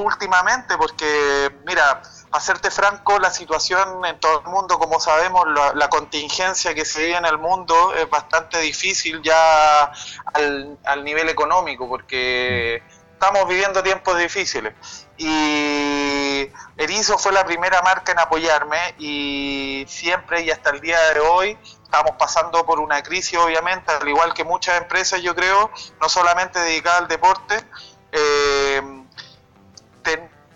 últimamente, 0.00 0.76
porque, 0.78 1.50
mira, 1.66 2.02
para 2.30 2.40
serte 2.40 2.70
franco, 2.70 3.18
la 3.18 3.32
situación 3.32 4.04
en 4.04 4.20
todo 4.20 4.42
el 4.42 4.46
mundo, 4.46 4.78
como 4.78 5.00
sabemos, 5.00 5.44
la, 5.74 5.88
contingencia 5.88 6.72
que 6.72 6.84
se 6.84 7.06
vive 7.06 7.16
en 7.16 7.26
el 7.26 7.38
mundo 7.38 7.92
es 7.96 8.08
bastante 8.08 8.60
difícil 8.60 9.20
ya 9.22 9.90
al, 10.34 10.78
al 10.84 11.02
nivel 11.02 11.28
económico, 11.28 11.88
porque 11.88 12.80
estamos 13.22 13.48
viviendo 13.48 13.84
tiempos 13.84 14.18
difíciles. 14.18 14.74
Y 15.16 16.50
Erizo 16.76 17.16
fue 17.18 17.30
la 17.30 17.44
primera 17.44 17.80
marca 17.82 18.10
en 18.10 18.18
apoyarme 18.18 18.96
y 18.98 19.84
siempre 19.86 20.42
y 20.42 20.50
hasta 20.50 20.70
el 20.70 20.80
día 20.80 20.98
de 21.14 21.20
hoy 21.20 21.56
estamos 21.84 22.16
pasando 22.18 22.66
por 22.66 22.80
una 22.80 23.00
crisis, 23.00 23.38
obviamente, 23.38 23.92
al 23.92 24.08
igual 24.08 24.34
que 24.34 24.42
muchas 24.42 24.76
empresas, 24.76 25.22
yo 25.22 25.36
creo, 25.36 25.70
no 26.00 26.08
solamente 26.08 26.58
dedicadas 26.58 27.02
al 27.02 27.08
deporte. 27.08 27.64
Eh, 28.10 28.82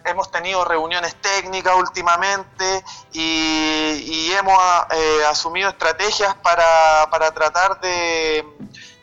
hemos 0.04 0.30
tenido 0.32 0.64
reuniones 0.64 1.14
técnicas 1.20 1.76
últimamente 1.76 2.84
y, 3.12 4.32
hemos 4.32 4.58
eh, 4.90 5.24
asumido 5.30 5.70
estrategias 5.70 6.34
para, 6.42 7.08
para 7.12 7.30
tratar 7.30 7.80
de, 7.80 8.44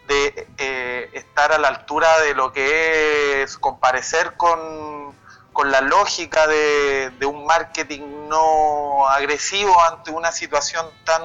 eh, 0.09 1.09
estar 1.13 1.51
a 1.51 1.57
la 1.57 1.69
altura 1.69 2.19
de 2.21 2.35
lo 2.35 2.51
que 2.51 3.43
es 3.43 3.57
comparecer 3.57 4.35
con, 4.35 5.15
con 5.53 5.71
la 5.71 5.81
lógica 5.81 6.47
de, 6.47 7.11
de, 7.11 7.25
un 7.25 7.45
marketing 7.45 8.27
no 8.27 9.07
agresivo 9.07 9.79
ante 9.81 10.11
una 10.11 10.31
situación 10.31 10.85
tan 11.05 11.21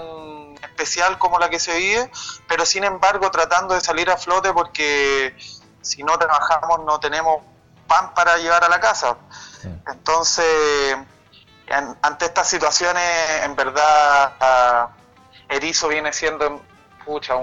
especial 0.62 1.18
como 1.18 1.38
la 1.38 1.48
que 1.50 1.58
se 1.58 1.76
vive, 1.76 2.10
pero 2.46 2.64
sin 2.64 2.84
embargo 2.84 3.30
tratando 3.30 3.74
de 3.74 3.80
salir 3.80 4.10
a 4.10 4.16
flote 4.16 4.52
porque 4.52 5.36
si 5.82 6.02
no 6.02 6.18
trabajamos 6.18 6.84
no 6.84 7.00
tenemos 7.00 7.42
pan 7.88 8.14
para 8.14 8.36
llevar 8.36 8.62
a 8.62 8.68
la 8.68 8.78
casa. 8.78 9.16
Entonces, 9.90 10.96
ante 12.02 12.24
estas 12.26 12.48
situaciones, 12.48 13.04
en 13.42 13.56
verdad, 13.56 14.90
Erizo 15.48 15.88
viene 15.88 16.12
siendo 16.12 16.62
pucha, 17.08 17.34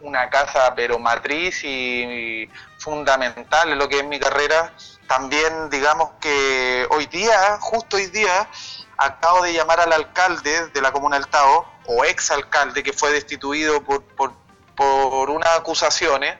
una 0.00 0.28
casa 0.28 0.74
pero 0.74 0.98
matriz 0.98 1.62
y, 1.62 2.50
fundamental 2.78 3.70
en 3.70 3.78
lo 3.78 3.88
que 3.88 4.00
es 4.00 4.04
mi 4.04 4.18
carrera. 4.18 4.72
También 5.06 5.70
digamos 5.70 6.10
que 6.20 6.86
hoy 6.90 7.06
día, 7.06 7.58
justo 7.60 7.96
hoy 7.96 8.06
día, 8.06 8.48
acabo 8.98 9.42
de 9.42 9.52
llamar 9.52 9.80
al 9.80 9.92
alcalde 9.92 10.66
de 10.68 10.80
la 10.82 10.90
comuna 10.90 11.16
del 11.16 11.28
Tao, 11.28 11.64
o 11.86 12.04
ex 12.04 12.32
alcalde 12.32 12.82
que 12.82 12.92
fue 12.92 13.12
destituido 13.12 13.82
por, 13.84 14.02
por 14.02 14.32
por 14.76 15.30
unas 15.30 15.56
acusaciones, 15.56 16.36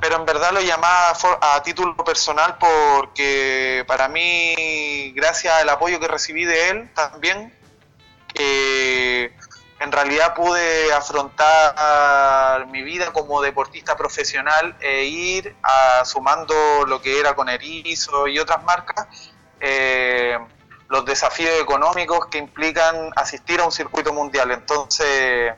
pero 0.00 0.16
en 0.16 0.24
verdad 0.24 0.52
lo 0.52 0.62
llamaba 0.62 1.12
a 1.42 1.62
título 1.62 1.94
personal 1.96 2.56
porque 2.58 3.84
para 3.86 4.08
mí, 4.08 5.12
gracias 5.14 5.52
al 5.52 5.68
apoyo 5.68 6.00
que 6.00 6.08
recibí 6.08 6.46
de 6.46 6.70
él 6.70 6.90
también, 6.94 7.52
en 9.84 9.92
realidad 9.92 10.34
pude 10.34 10.92
afrontar 10.94 12.66
mi 12.68 12.82
vida 12.82 13.12
como 13.12 13.42
deportista 13.42 13.94
profesional 13.96 14.74
e 14.80 15.04
ir 15.04 15.54
sumando 16.04 16.54
lo 16.86 17.02
que 17.02 17.20
era 17.20 17.34
con 17.34 17.50
Erizo 17.50 18.26
y 18.26 18.38
otras 18.38 18.64
marcas, 18.64 19.06
eh, 19.60 20.38
los 20.88 21.04
desafíos 21.04 21.52
económicos 21.60 22.26
que 22.26 22.38
implican 22.38 23.10
asistir 23.14 23.60
a 23.60 23.64
un 23.64 23.72
circuito 23.72 24.12
mundial. 24.14 24.50
Entonces, 24.52 25.52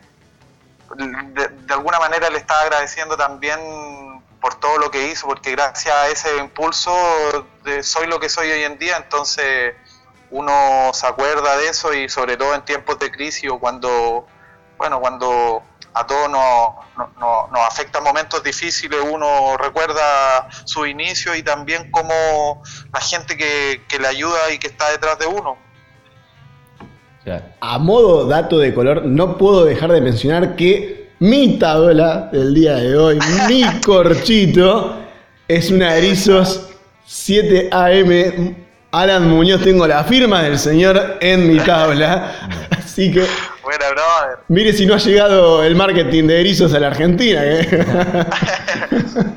de, 0.97 1.75
alguna 1.75 2.01
manera 2.01 2.29
le 2.29 2.39
estaba 2.39 2.63
agradeciendo 2.63 3.17
también 3.17 3.61
por 4.41 4.59
todo 4.59 4.79
lo 4.79 4.91
que 4.91 5.07
hizo, 5.07 5.29
porque 5.29 5.53
gracias 5.53 5.95
a 5.95 6.09
ese 6.09 6.37
impulso 6.39 6.93
soy 7.83 8.09
lo 8.09 8.19
que 8.19 8.29
soy 8.29 8.51
hoy 8.51 8.65
en 8.65 8.77
día, 8.77 8.97
entonces 8.97 9.75
uno 10.31 10.91
se 10.93 11.07
acuerda 11.07 11.57
de 11.57 11.69
eso 11.69 11.95
y 11.95 12.09
sobre 12.09 12.37
todo 12.37 12.55
en 12.55 12.65
tiempos 12.65 12.99
de 12.99 13.11
crisis 13.11 13.51
o 13.51 13.59
cuando, 13.59 14.27
bueno, 14.79 15.01
cuando 15.01 15.63
a 15.95 16.07
todos 16.07 16.29
nos, 16.31 17.19
nos, 17.19 17.61
afecta 17.67 18.01
momentos 18.01 18.43
difíciles, 18.43 19.01
uno 19.11 19.57
recuerda 19.57 20.49
su 20.65 20.85
inicio 20.85 21.35
y 21.35 21.43
también 21.43 21.91
como 21.91 22.63
la 22.93 23.01
gente 23.01 23.37
que, 23.37 23.83
que 23.89 23.99
le 23.99 24.09
ayuda 24.09 24.53
y 24.53 24.59
que 24.59 24.67
está 24.67 24.91
detrás 24.91 25.19
de 25.19 25.27
uno. 25.27 25.57
A 27.61 27.79
modo 27.79 28.27
dato 28.27 28.59
de 28.59 28.73
color, 28.73 29.05
no 29.05 29.37
puedo 29.37 29.65
dejar 29.65 29.91
de 29.91 30.01
mencionar 30.01 30.55
que 30.55 31.11
mi 31.19 31.59
tabla 31.59 32.29
del 32.31 32.55
día 32.55 32.75
de 32.75 32.97
hoy, 32.97 33.19
mi 33.49 33.65
corchito, 33.81 34.97
es 35.49 35.71
una 35.71 35.97
Erizos 35.97 36.69
7 37.07 37.71
AM. 37.73 38.66
Alan 38.97 39.29
Muñoz, 39.29 39.63
tengo 39.63 39.87
la 39.87 40.05
firma 40.05 40.43
del 40.43 40.59
señor 40.59 41.19
en 41.21 41.47
mi 41.47 41.59
tabla. 41.61 42.49
Así 42.71 43.13
que. 43.13 43.27
Mire 44.49 44.73
si 44.73 44.87
no 44.87 44.95
ha 44.95 44.97
llegado 44.97 45.63
el 45.63 45.77
marketing 45.77 46.27
de 46.27 46.41
erizos 46.41 46.73
a 46.73 46.81
la 46.81 46.87
Argentina. 46.87 47.41
¿eh? 47.45 47.69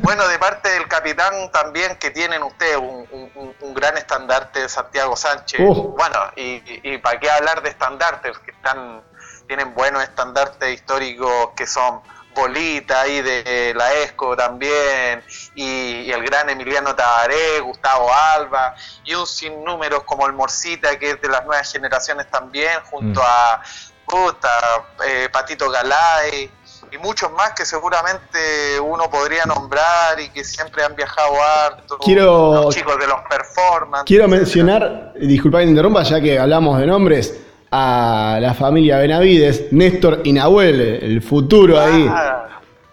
bueno, 0.02 0.26
de 0.30 0.40
parte 0.40 0.70
del 0.70 0.88
capitán 0.88 1.52
también 1.52 1.98
que 1.98 2.10
tienen 2.12 2.42
ustedes 2.42 2.78
un, 2.78 3.74
gran 3.74 3.98
estandarte 3.98 4.62
de 4.62 4.70
Santiago 4.70 5.18
Sánchez. 5.18 5.60
Uh. 5.60 5.94
Bueno, 5.98 6.20
y, 6.38 6.98
para 7.00 7.20
qué 7.20 7.30
hablar 7.30 7.62
de 7.62 7.70
estandartes, 7.70 8.38
que 8.40 8.52
están, 8.52 9.02
tienen 9.48 9.74
buenos 9.74 10.04
estandartes 10.04 10.74
históricos 10.74 11.50
que 11.58 11.68
son 11.68 12.00
Bolita 12.40 13.02
ahí 13.02 13.22
de 13.22 13.74
la 13.76 13.94
ESCO 13.94 14.36
también, 14.36 15.24
y, 15.56 16.10
el 16.12 16.24
gran 16.24 16.50
Emiliano 16.50 16.96
Tabaré, 16.96 17.60
Gustavo 17.62 18.10
Alba, 18.14 18.76
y 19.04 19.14
un 19.14 19.28
sinnúmeros 19.28 20.04
como 20.04 20.26
el 20.26 20.34
Morcita, 20.34 20.98
que 20.98 21.12
es 21.12 21.22
de 21.22 21.30
las 21.30 21.46
nuevas 21.46 21.72
generaciones 21.72 22.30
también, 22.30 22.80
junto 22.90 23.20
mm. 23.20 23.26
a 23.26 23.62
Puta, 24.06 24.86
eh, 25.06 25.30
Patito 25.32 25.70
Galay, 25.70 26.50
y 26.92 26.98
muchos 26.98 27.32
más 27.32 27.52
que 27.54 27.66
seguramente 27.66 28.80
uno 28.80 29.10
podría 29.10 29.46
nombrar 29.46 30.20
y 30.20 30.30
que 30.30 30.44
siempre 30.44 30.84
han 30.84 30.96
viajado 30.96 31.34
harto. 31.42 31.98
Quiero, 32.00 32.54
los 32.64 32.76
chicos 32.76 32.98
de 32.98 33.08
los 33.08 33.20
performance. 33.30 34.06
Quiero 34.06 34.28
mencionar, 34.28 35.14
disculpa 35.16 35.60
que 35.60 35.66
interrumpa, 35.66 36.04
ya 36.04 36.20
que 36.20 36.40
hablamos 36.40 36.80
de 36.80 36.88
nombres, 36.88 37.40
a 37.72 38.38
la 38.42 38.54
familia 38.54 38.98
Benavides, 39.00 39.72
Néstor 39.72 40.22
y 40.24 40.34
Nahuel, 40.34 40.80
el 40.82 41.22
futuro 41.22 41.80
ahí. 41.80 42.10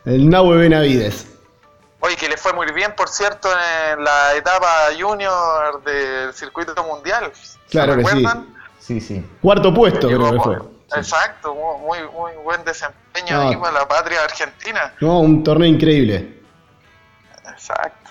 El 0.05 0.29
Nahue 0.29 0.57
Benavides. 0.59 1.27
Oye, 2.01 2.17
que 2.17 2.29
le 2.29 2.37
fue 2.37 2.53
muy 2.53 2.67
bien, 2.73 2.95
por 2.97 3.09
cierto, 3.09 3.49
en 3.93 4.05
la 4.05 4.35
etapa 4.37 4.69
junior 4.99 5.83
del 5.83 6.33
circuito 6.33 6.73
mundial. 6.85 7.33
Claro 7.71 7.97
que 7.97 8.05
sí. 8.05 8.25
Sí, 8.79 9.01
sí. 9.01 9.25
Cuarto 9.43 9.75
puesto, 9.75 10.07
creo 10.07 10.33
que 10.33 10.41
fue. 10.41 10.59
Exacto, 10.95 11.55
muy, 11.55 11.99
muy 12.13 12.33
buen 12.45 12.65
desempeño 12.65 13.41
ahí 13.41 13.57
con 13.57 13.75
la 13.75 13.89
patria 13.89 14.23
argentina. 14.23 14.93
No, 15.01 15.19
un 15.21 15.43
torneo 15.43 15.69
increíble. 15.69 16.41
Exacto. 17.51 18.11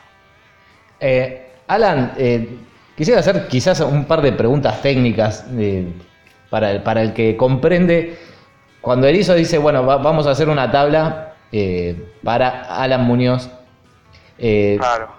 Eh, 1.00 1.54
Alan, 1.68 2.14
eh, 2.18 2.58
quisiera 2.98 3.22
hacer 3.22 3.48
quizás 3.48 3.80
un 3.80 4.06
par 4.06 4.22
de 4.22 4.34
preguntas 4.34 4.82
técnicas 4.82 5.46
eh, 5.58 5.94
para, 6.56 6.72
el, 6.72 6.84
para 6.84 7.02
el 7.02 7.12
que 7.12 7.36
comprende. 7.36 8.18
Cuando 8.80 9.08
Erizo 9.08 9.34
dice, 9.34 9.58
bueno, 9.58 9.84
vamos 9.86 10.26
a 10.26 10.32
hacer 10.32 10.48
una 10.48 10.72
tabla 10.72 11.34
para 12.24 12.62
Alan 12.82 13.04
Muñoz. 13.04 13.50
claro. 14.38 15.10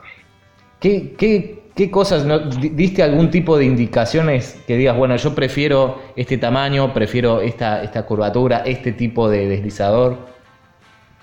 ¿qué, 0.81 1.15
qué, 1.19 1.69
¿Qué 1.77 1.91
cosas, 1.91 2.25
no, 2.25 2.39
diste 2.39 3.03
algún 3.03 3.31
tipo 3.31 3.59
de 3.59 3.67
indicaciones 3.67 4.57
que 4.67 4.79
digas, 4.79 4.97
bueno, 4.97 5.15
yo 5.17 5.35
prefiero 5.35 6.01
este 6.17 6.39
tamaño, 6.39 6.95
prefiero 6.95 7.43
esta, 7.43 7.83
esta 7.83 8.07
curvatura, 8.07 8.63
este 8.65 8.93
tipo 8.93 9.29
de 9.29 9.47
deslizador? 9.47 10.17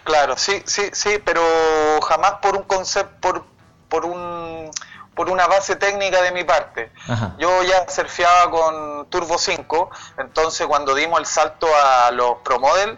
Claro, 0.04 0.36
sí, 0.38 0.62
sí, 0.66 0.84
sí, 0.92 1.10
pero 1.26 1.42
jamás 2.08 2.34
por 2.40 2.56
un 2.56 2.66
concepto, 2.66 3.16
por, 3.20 3.46
por, 3.90 4.06
un, 4.06 4.70
por 5.16 5.30
una 5.30 5.48
base 5.48 5.76
técnica 5.76 6.22
de 6.22 6.32
mi 6.32 6.44
parte. 6.44 6.92
Yo 7.38 7.64
ya 7.64 7.88
surfeaba 7.88 8.50
con 8.50 9.10
Turbo 9.10 9.38
5, 9.38 9.90
entonces 10.18 10.66
cuando 10.68 10.96
dimos 10.96 11.20
el 11.20 11.26
salto 11.26 11.68
a 11.76 12.12
los 12.12 12.38
Pro 12.44 12.60
Model, 12.60 12.98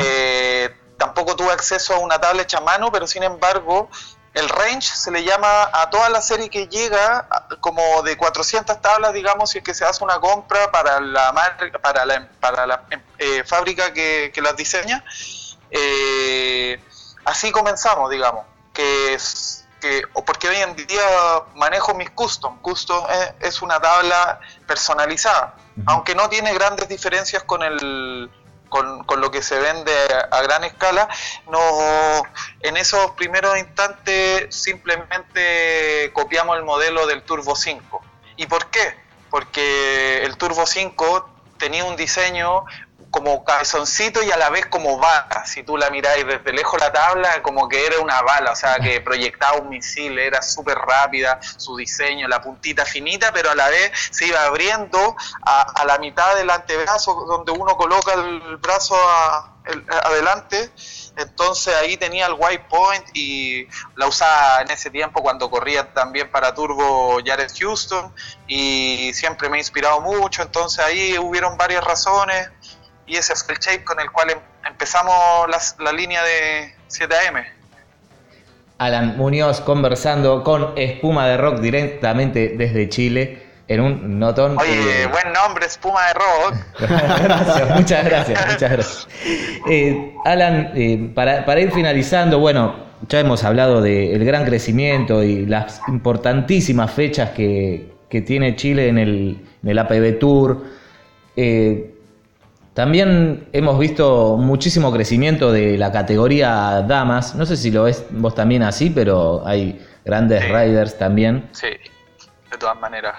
eh, 0.00 0.74
tampoco 0.96 1.36
tuve 1.36 1.52
acceso 1.52 1.94
a 1.94 1.98
una 1.98 2.20
tabla 2.20 2.42
hecha 2.42 2.58
a 2.58 2.62
mano, 2.62 2.90
pero 2.92 3.06
sin 3.06 3.22
embargo 3.22 3.88
el 4.36 4.50
range 4.50 4.94
se 4.94 5.10
le 5.10 5.24
llama 5.24 5.70
a 5.72 5.88
toda 5.88 6.10
la 6.10 6.20
serie 6.20 6.50
que 6.50 6.68
llega 6.68 7.26
como 7.60 8.02
de 8.02 8.18
400 8.18 8.82
tablas, 8.82 9.14
digamos, 9.14 9.50
si 9.50 9.58
es 9.58 9.64
que 9.64 9.72
se 9.72 9.86
hace 9.86 10.04
una 10.04 10.20
compra 10.20 10.70
para 10.70 11.00
la 11.00 11.32
para 11.80 12.04
la, 12.04 12.28
para 12.38 12.66
la 12.66 12.84
eh, 13.18 13.44
fábrica 13.44 13.94
que, 13.94 14.32
las 14.42 14.54
diseña. 14.54 15.02
Eh, 15.70 16.78
así 17.24 17.50
comenzamos, 17.50 18.10
digamos, 18.10 18.44
que 18.74 19.14
es 19.14 19.65
que 19.80 20.02
porque 20.24 20.48
hoy 20.48 20.56
en 20.56 20.74
día 20.76 21.02
manejo 21.54 21.94
mis 21.94 22.10
custom. 22.10 22.58
Custom 22.60 23.04
es, 23.40 23.62
una 23.62 23.80
tabla 23.80 24.40
personalizada, 24.66 25.54
aunque 25.86 26.14
no 26.14 26.28
tiene 26.28 26.52
grandes 26.54 26.88
diferencias 26.88 27.42
con 27.42 27.62
el 27.62 28.30
con, 28.68 29.20
lo 29.20 29.30
que 29.30 29.42
se 29.42 29.58
vende 29.58 29.92
a, 30.30 30.42
gran 30.42 30.64
escala, 30.64 31.08
no, 31.50 31.60
en 32.60 32.76
esos 32.76 33.12
primeros 33.12 33.56
instantes 33.58 34.54
simplemente 34.54 36.10
copiamos 36.12 36.56
el 36.58 36.64
modelo 36.64 37.06
del 37.06 37.22
Turbo 37.22 37.56
5. 37.56 38.02
¿Y 38.36 38.46
por 38.46 38.66
qué? 38.66 38.94
Porque 39.30 40.24
el 40.24 40.36
Turbo 40.36 40.66
5 40.66 41.30
tenía 41.58 41.84
un 41.84 41.96
diseño 41.96 42.64
como 43.16 43.42
cabezoncito 43.44 44.22
y 44.22 44.30
a 44.30 44.36
la 44.36 44.50
vez 44.50 44.66
como 44.66 44.98
bala. 44.98 45.46
Si 45.46 45.62
tú 45.62 45.78
la 45.78 45.88
miráis 45.88 46.26
desde 46.26 46.52
lejos 46.52 46.78
la 46.78 46.92
tabla, 46.92 47.42
como 47.42 47.66
que 47.66 47.86
era 47.86 47.98
una 47.98 48.20
bala, 48.20 48.52
o 48.52 48.56
sea, 48.56 48.76
que 48.76 49.00
proyectaba 49.00 49.56
un 49.56 49.70
misil, 49.70 50.18
era 50.18 50.42
súper 50.42 50.76
rápida, 50.76 51.40
su 51.56 51.76
diseño, 51.76 52.28
la 52.28 52.42
puntita 52.42 52.84
finita, 52.84 53.32
pero 53.32 53.50
a 53.50 53.54
la 53.54 53.70
vez 53.70 53.90
se 54.10 54.26
iba 54.26 54.44
abriendo 54.44 55.16
a, 55.40 55.84
la 55.86 55.96
mitad 55.96 56.36
del 56.36 56.50
antebrazo, 56.50 57.14
donde 57.26 57.52
uno 57.52 57.74
coloca 57.78 58.12
el 58.12 58.58
brazo 58.58 58.96
adelante. 60.04 60.70
Entonces 61.16 61.74
ahí 61.74 61.96
tenía 61.96 62.26
el 62.26 62.34
white 62.38 62.66
point 62.68 63.04
y 63.14 63.66
la 63.94 64.06
usaba 64.06 64.60
en 64.60 64.70
ese 64.70 64.90
tiempo 64.90 65.22
cuando 65.22 65.48
corría 65.48 65.90
también 65.94 66.30
para 66.30 66.54
Turbo 66.54 67.18
Jared 67.24 67.50
Houston 67.58 68.12
y 68.46 69.10
siempre 69.14 69.48
me 69.48 69.56
ha 69.56 69.60
inspirado 69.60 70.02
mucho. 70.02 70.42
Entonces 70.42 70.84
ahí 70.84 71.16
hubieron 71.16 71.56
varias 71.56 71.82
razones 71.82 72.50
y 73.06 73.16
ese 73.16 73.34
fue 73.36 73.54
el 73.54 73.60
shape 73.60 73.84
con 73.84 74.00
el 74.00 74.10
cual 74.10 74.30
em, 74.30 74.38
empezamos 74.66 75.14
la 75.78 75.92
línea 75.92 76.22
de 76.22 76.74
7AM. 76.88 77.44
Alan 78.78 79.16
Muñoz 79.16 79.60
conversando 79.62 80.44
con 80.44 80.74
Espuma 80.76 81.26
de 81.28 81.36
Rock 81.38 81.60
directamente 81.60 82.54
desde 82.56 82.88
Chile 82.88 83.46
en 83.68 83.80
un 83.80 84.18
notón. 84.18 84.56
Oye, 84.58 85.06
buen 85.06 85.32
nombre, 85.32 85.66
Espuma 85.66 86.00
de 86.08 86.14
Rock. 86.14 86.54
gracias, 87.24 87.70
muchas 87.70 88.04
gracias, 88.04 88.46
muchas 88.52 88.70
gracias. 88.70 89.08
Eh, 89.68 90.14
Alan, 90.24 90.72
eh, 90.74 91.10
para, 91.14 91.60
ir 91.60 91.72
finalizando, 91.72 92.38
bueno, 92.38 92.76
ya 93.08 93.20
hemos 93.20 93.44
hablado 93.44 93.80
del 93.80 94.24
gran 94.24 94.44
crecimiento 94.44 95.22
y 95.22 95.46
las 95.46 95.80
importantísimas 95.88 96.90
fechas 96.92 97.30
que, 97.30 97.94
tiene 98.26 98.56
Chile 98.56 98.88
en 98.88 98.96
el, 98.96 99.46
en 99.62 99.68
el 99.68 99.78
APB 99.78 100.18
Tour. 100.18 100.64
Eh, 101.36 101.95
también 102.76 103.48
hemos 103.54 103.78
visto 103.78 104.36
muchísimo 104.36 104.92
crecimiento 104.92 105.50
de 105.50 105.78
la 105.78 105.90
categoría 105.90 106.82
damas. 106.82 107.34
No 107.34 107.46
sé 107.46 107.56
si 107.56 107.70
lo 107.70 107.84
ves 107.84 108.04
vos 108.10 108.34
también 108.34 108.62
así, 108.62 108.90
pero 108.90 109.42
hay 109.46 109.82
grandes 110.04 110.46
riders 110.46 110.98
también. 110.98 111.48
Sí, 111.52 111.68
de 111.68 112.58
todas 112.58 112.78
maneras. 112.78 113.16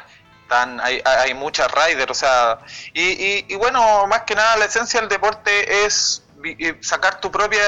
hay, 0.50 1.02
hay 1.04 1.34
muchas 1.34 1.70
riders, 1.72 2.12
o 2.12 2.14
sea, 2.14 2.60
y, 2.94 3.56
bueno, 3.56 4.06
más 4.06 4.22
que 4.22 4.36
nada 4.36 4.58
la 4.58 4.66
esencia 4.66 5.00
del 5.00 5.10
deporte 5.10 5.86
es 5.86 6.24
sacar 6.82 7.20
tu 7.20 7.32
propia, 7.32 7.64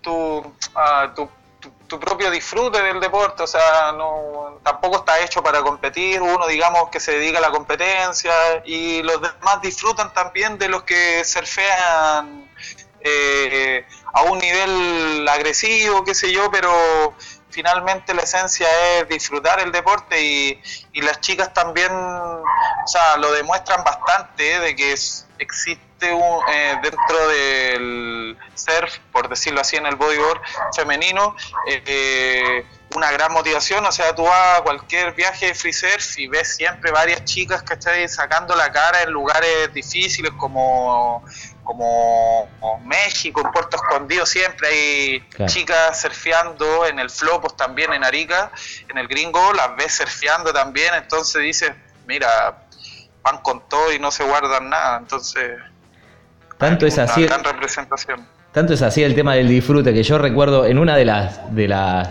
tu, 0.00 0.54
ah, 0.76 1.12
tu 1.12 1.28
tu 1.92 2.00
propio 2.00 2.30
disfrute 2.30 2.80
del 2.80 3.00
deporte, 3.00 3.42
o 3.42 3.46
sea, 3.46 3.92
no 3.92 4.58
tampoco 4.62 5.00
está 5.00 5.20
hecho 5.20 5.42
para 5.42 5.60
competir, 5.60 6.22
uno 6.22 6.46
digamos 6.46 6.88
que 6.88 6.98
se 6.98 7.12
dedica 7.18 7.36
a 7.36 7.42
la 7.42 7.50
competencia 7.50 8.32
y 8.64 9.02
los 9.02 9.20
demás 9.20 9.60
disfrutan 9.60 10.10
también 10.14 10.56
de 10.56 10.70
los 10.70 10.84
que 10.84 11.22
surfean 11.22 12.48
eh, 13.02 13.84
a 14.14 14.22
un 14.22 14.38
nivel 14.38 15.28
agresivo, 15.28 16.02
qué 16.02 16.14
sé 16.14 16.32
yo, 16.32 16.50
pero 16.50 17.14
finalmente 17.52 18.14
la 18.14 18.22
esencia 18.22 18.66
es 18.98 19.08
disfrutar 19.08 19.60
el 19.60 19.70
deporte 19.70 20.20
y, 20.20 20.60
y 20.92 21.02
las 21.02 21.20
chicas 21.20 21.52
también, 21.54 21.92
o 21.92 22.42
sea, 22.86 23.16
lo 23.18 23.30
demuestran 23.32 23.84
bastante 23.84 24.58
de 24.58 24.74
que 24.74 24.92
existe 25.38 25.92
eh, 26.02 26.76
dentro 26.82 27.28
del 27.28 28.36
surf, 28.54 28.98
por 29.12 29.28
decirlo 29.28 29.60
así, 29.60 29.76
en 29.76 29.86
el 29.86 29.94
bodyboard 29.94 30.40
femenino, 30.74 31.36
eh, 31.68 32.64
una 32.94 33.10
gran 33.10 33.32
motivación. 33.32 33.84
O 33.86 33.92
sea, 33.92 34.14
tú 34.14 34.24
vas 34.24 34.60
a 34.60 34.62
cualquier 34.62 35.12
viaje 35.14 35.46
de 35.46 35.54
free 35.54 35.72
surf 35.72 36.18
y 36.18 36.26
ves 36.26 36.56
siempre 36.56 36.90
varias 36.90 37.24
chicas, 37.24 37.62
que 37.62 37.74
están 37.74 38.08
Sacando 38.08 38.54
la 38.56 38.70
cara 38.72 39.02
en 39.02 39.10
lugares 39.10 39.72
difíciles 39.72 40.32
como 40.38 41.24
como 41.64 42.48
México, 42.84 43.40
en 43.44 43.52
Puerto 43.52 43.76
Escondido 43.76 44.26
siempre 44.26 44.68
hay 44.68 45.46
chicas 45.46 46.00
surfeando 46.00 46.86
en 46.86 46.98
el 46.98 47.08
Flopos 47.08 47.56
también 47.56 47.92
en 47.92 48.04
Arica, 48.04 48.50
en 48.88 48.98
el 48.98 49.06
Gringo, 49.08 49.52
las 49.52 49.76
ves 49.76 49.94
surfeando 49.94 50.52
también, 50.52 50.92
entonces 50.94 51.40
dices, 51.42 51.72
mira, 52.06 52.66
van 53.22 53.38
con 53.38 53.68
todo 53.68 53.92
y 53.92 53.98
no 53.98 54.10
se 54.10 54.24
guardan 54.24 54.70
nada, 54.70 54.98
entonces 54.98 55.58
tanto 56.58 56.86
es 56.86 56.98
así. 56.98 57.26
representación. 57.26 58.26
Tanto 58.52 58.74
es 58.74 58.82
así 58.82 59.02
el 59.02 59.14
tema 59.14 59.34
del 59.34 59.48
disfrute 59.48 59.94
que 59.94 60.02
yo 60.02 60.18
recuerdo 60.18 60.66
en 60.66 60.78
una 60.78 60.96
de 60.96 61.04
las 61.04 61.54
de 61.54 61.68
las 61.68 62.08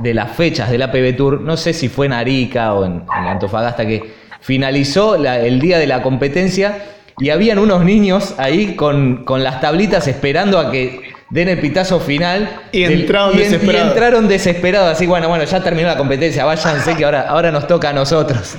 de 0.00 0.14
las 0.14 0.32
fechas 0.32 0.70
del 0.70 0.82
APB 0.82 1.16
Tour, 1.16 1.40
no 1.40 1.56
sé 1.56 1.72
si 1.72 1.88
fue 1.88 2.06
en 2.06 2.12
Arica 2.12 2.74
o 2.74 2.84
en, 2.84 3.04
Antofagasta 3.08 3.86
que 3.86 4.14
finalizó 4.40 5.14
el 5.14 5.60
día 5.60 5.78
de 5.78 5.86
la 5.86 6.02
competencia 6.02 6.82
y 7.18 7.30
habían 7.30 7.58
unos 7.58 7.84
niños 7.84 8.34
ahí 8.38 8.74
con, 8.74 9.24
las 9.28 9.60
tablitas 9.60 10.06
esperando 10.08 10.58
a 10.58 10.70
que 10.70 11.12
den 11.30 11.48
el 11.48 11.60
pitazo 11.60 12.00
final. 12.00 12.62
Y 12.72 12.84
entraron 12.84 13.36
desesperados. 13.36 13.86
Y 13.86 13.90
entraron 13.90 14.28
desesperados, 14.28 14.92
así, 14.92 15.06
bueno, 15.06 15.28
bueno, 15.28 15.44
ya 15.44 15.62
terminó 15.62 15.88
la 15.88 15.96
competencia, 15.96 16.44
váyanse 16.44 16.96
que 16.96 17.04
ahora, 17.04 17.22
ahora 17.28 17.52
nos 17.52 17.66
toca 17.66 17.90
a 17.90 17.92
nosotros. 17.92 18.56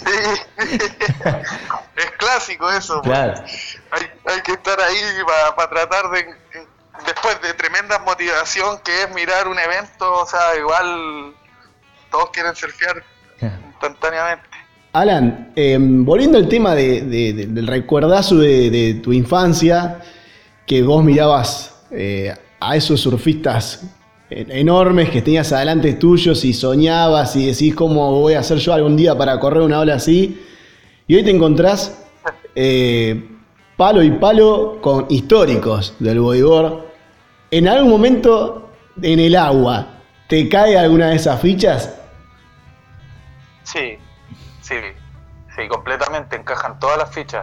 es 1.96 2.10
clásico 2.18 2.70
eso. 2.70 3.02
Pues. 3.02 3.78
Hay, 3.90 4.40
que 4.42 4.52
estar 4.52 4.80
ahí 4.80 4.96
para 5.56 5.68
tratar 5.68 6.10
de, 6.10 6.26
después 7.10 7.40
de 7.42 7.52
tremenda 7.54 7.98
motivación 8.00 8.78
que 8.84 9.02
es 9.02 9.14
mirar 9.14 9.48
un 9.48 9.58
evento, 9.58 10.22
o 10.22 10.26
sea, 10.26 10.56
igual 10.58 11.34
todos 12.10 12.30
quieren 12.30 12.54
surfear 12.54 13.02
instantáneamente. 13.72 14.48
Alan, 14.92 15.52
em, 15.56 16.04
volviendo 16.04 16.38
al 16.38 16.48
tema 16.48 16.74
del 16.74 17.66
recuerdazo 17.66 18.36
de, 18.36 19.00
tu 19.02 19.12
infancia, 19.12 20.00
que 20.66 20.82
vos 20.82 21.02
mirabas 21.02 21.74
eh, 21.90 22.34
a 22.60 22.76
esos 22.76 23.00
surfistas 23.00 23.82
enormes 24.30 25.10
que 25.10 25.22
tenías 25.22 25.52
adelante 25.52 25.94
tuyos 25.94 26.44
y 26.44 26.52
soñabas 26.52 27.34
y 27.34 27.46
decís 27.46 27.74
cómo 27.74 28.12
voy 28.20 28.34
a 28.34 28.40
hacer 28.40 28.58
yo 28.58 28.72
algún 28.72 28.96
día 28.96 29.18
para 29.18 29.40
correr 29.40 29.62
una 29.62 29.80
ola 29.80 29.94
así. 29.94 30.40
Y 31.08 31.16
hoy 31.16 31.24
te 31.24 31.30
encontrás 31.30 32.04
eh, 32.54 33.28
palo 33.76 34.02
y 34.02 34.10
palo 34.12 34.78
con 34.80 35.06
históricos 35.08 35.94
del 35.98 36.20
bodyboard. 36.20 36.89
¿En 37.50 37.66
algún 37.66 37.90
momento 37.90 38.70
en 39.02 39.18
el 39.18 39.34
agua 39.36 39.86
te 40.28 40.48
cae 40.48 40.78
alguna 40.78 41.10
de 41.10 41.16
esas 41.16 41.40
fichas? 41.40 41.94
Sí, 43.64 43.98
sí, 44.60 44.76
sí, 45.56 45.68
completamente 45.68 46.36
encajan 46.36 46.78
todas 46.78 46.98
las 46.98 47.12
fichas. 47.12 47.42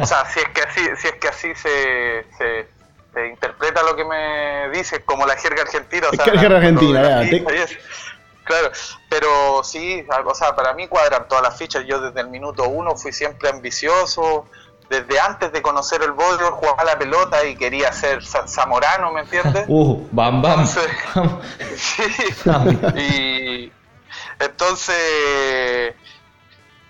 o 0.00 0.06
sea, 0.06 0.24
si 0.26 0.40
es 0.40 0.48
que 0.48 0.62
así, 0.62 0.80
si 0.96 1.08
es 1.08 1.14
que 1.14 1.28
así 1.28 1.54
se, 1.54 2.26
se, 2.38 3.28
interpreta 3.28 3.82
lo 3.82 3.94
que 3.94 4.04
me 4.04 4.70
dices 4.70 5.02
como 5.04 5.26
la 5.26 5.36
jerga 5.36 5.62
argentina. 5.62 6.08
O 6.10 6.16
sea, 6.16 6.26
la 6.34 6.40
jerga 6.40 6.56
argentina, 6.56 7.22
Claro, 8.44 8.70
pero 9.08 9.64
sí, 9.64 10.06
o 10.26 10.34
sea, 10.34 10.54
para 10.54 10.74
mí 10.74 10.86
cuadran 10.86 11.26
todas 11.28 11.42
las 11.42 11.56
fichas. 11.56 11.84
Yo 11.86 11.98
desde 12.00 12.20
el 12.20 12.28
minuto 12.28 12.68
uno 12.68 12.94
fui 12.94 13.10
siempre 13.10 13.48
ambicioso. 13.48 14.46
Desde 14.88 15.18
antes 15.18 15.52
de 15.52 15.62
conocer 15.62 16.02
el 16.02 16.12
bodyboard 16.12 16.54
jugaba 16.54 16.84
la 16.84 16.98
pelota 16.98 17.44
y 17.44 17.56
quería 17.56 17.92
ser 17.92 18.22
zamorano, 18.24 19.12
¿me 19.12 19.20
entiendes? 19.20 19.64
Uh, 19.68 20.06
bam, 20.12 20.42
bam. 20.42 20.66
sí. 21.76 22.02
y 22.96 23.72
entonces 24.38 25.94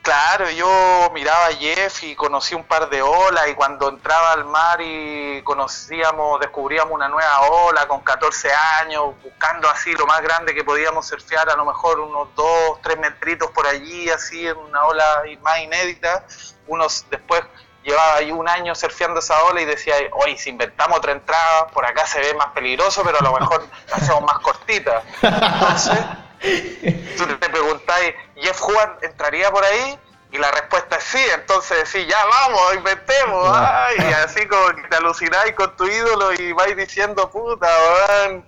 Claro, 0.04 0.50
yo 0.50 1.11
miraba 1.14 1.46
a 1.46 1.54
Jeff 1.54 2.02
y 2.02 2.14
conocí 2.14 2.54
un 2.54 2.64
par 2.64 2.90
de 2.90 3.00
olas 3.00 3.48
y 3.48 3.54
cuando 3.54 3.88
entraba 3.88 4.33
al 4.33 4.44
mar 4.44 4.78
y 4.83 5.40
conocíamos, 5.44 6.38
descubríamos 6.40 6.92
una 6.92 7.09
nueva 7.09 7.40
ola 7.48 7.88
con 7.88 8.02
14 8.02 8.50
años, 8.83 9.14
buscando 9.22 9.66
así 9.66 9.94
lo 9.94 10.04
más 10.04 10.20
grande 10.20 10.54
que 10.54 10.62
podíamos 10.62 11.07
surfear, 11.07 11.48
a 11.48 11.57
lo 11.57 11.64
mejor 11.64 12.00
unos 12.00 12.28
2, 12.35 12.83
3 12.83 12.98
metritos 12.98 13.50
por 13.52 13.66
allí, 13.66 14.11
así 14.11 14.46
en 14.46 14.59
una 14.59 14.85
ola 14.85 15.22
más 15.40 15.61
inédita. 15.61 16.26
Unos 16.66 17.07
después 17.09 17.42
llevaba 17.85 18.16
ahí 18.16 18.33
un 18.33 18.49
año 18.49 18.75
surfeando 18.75 19.20
esa 19.20 19.42
ola 19.44 19.61
y 19.61 19.64
decía, 19.64 19.94
oye, 20.12 20.37
si 20.38 20.51
inventamos 20.51 20.99
otra 20.99 21.12
entrada, 21.12 21.66
por 21.68 21.85
acá 21.85 22.07
se 22.07 22.20
ve 22.20 22.35
más 22.35 22.49
peligroso, 22.49 23.03
pero 23.05 23.18
a 23.18 23.23
lo 23.23 23.33
mejor 23.38 23.66
la 23.90 23.97
hacemos 23.97 24.23
más 24.23 24.38
cortita. 24.40 25.03
Entonces 25.23 25.99
Tú 27.16 27.27
te 27.27 27.49
preguntáis, 27.49 28.14
¿Jeff 28.37 28.59
Juan 28.61 28.97
entraría 29.03 29.51
por 29.51 29.64
ahí? 29.64 29.99
Y 30.31 30.38
la 30.38 30.51
respuesta 30.51 30.97
es 30.97 31.05
sí, 31.05 31.25
entonces 31.33 31.88
sí, 31.88 32.05
ya 32.07 32.25
vamos, 32.25 32.75
inventemos, 32.75 33.57
y 33.99 34.12
así 34.14 34.44
como 34.49 34.66
que 34.75 34.88
te 34.88 34.97
alucináis 34.97 35.55
con 35.55 35.77
tu 35.77 35.87
ídolo 35.87 36.33
y 36.33 36.53
vais 36.53 36.77
diciendo, 36.77 37.31
puta, 37.31 37.68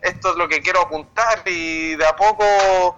esto 0.03 0.31
es 0.33 0.37
lo 0.37 0.49
que 0.49 0.61
quiero 0.61 0.81
apuntar, 0.81 1.43
y 1.45 1.95
de 1.95 2.05
a 2.05 2.17
poco, 2.17 2.97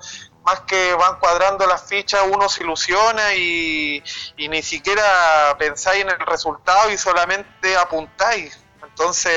más 0.48 0.61
que 0.61 0.94
van 0.94 1.18
cuadrando 1.18 1.66
las 1.66 1.82
fichas, 1.82 2.22
uno 2.32 2.48
se 2.48 2.62
ilusiona 2.62 3.34
y, 3.34 4.02
y 4.37 4.48
ni 4.48 4.62
siquiera 4.62 5.02
pensáis 5.58 6.02
en 6.02 6.08
el 6.11 6.20
resultado 6.20 6.90
y 6.90 6.96
solamente 6.96 7.76
apuntáis. 7.76 8.58
Entonces, 8.82 9.32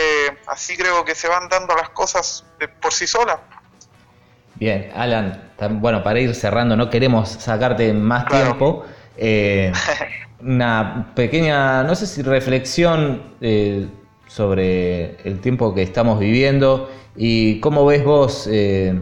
así 0.47 0.77
creo 0.77 1.03
que 1.03 1.13
se 1.13 1.27
van 1.27 1.49
dando 1.49 1.75
las 1.75 1.89
cosas 1.89 2.45
por 2.81 2.93
sí 2.93 3.07
solas. 3.07 3.39
Bien, 4.55 4.91
Alan, 4.95 5.51
bueno, 5.71 6.01
para 6.01 6.19
ir 6.19 6.33
cerrando, 6.33 6.77
no 6.77 6.89
queremos 6.89 7.29
sacarte 7.29 7.91
más 7.93 8.27
tiempo. 8.27 8.85
Eh, 9.17 9.73
una 10.41 11.11
pequeña, 11.13 11.83
no 11.83 11.93
sé 11.95 12.07
si 12.07 12.21
reflexión 12.21 13.35
eh, 13.41 13.87
sobre 14.27 15.17
el 15.27 15.41
tiempo 15.41 15.73
que 15.75 15.81
estamos 15.81 16.19
viviendo 16.19 16.89
y 17.15 17.59
cómo 17.59 17.85
ves 17.85 18.05
vos 18.05 18.47
eh, 18.49 18.99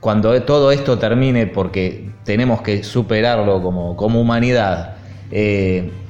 cuando 0.00 0.40
todo 0.42 0.70
esto 0.72 0.98
termine, 0.98 1.46
porque 1.46 2.10
tenemos 2.24 2.62
que 2.62 2.84
superarlo 2.84 3.62
como, 3.62 3.96
como 3.96 4.20
humanidad. 4.20 4.96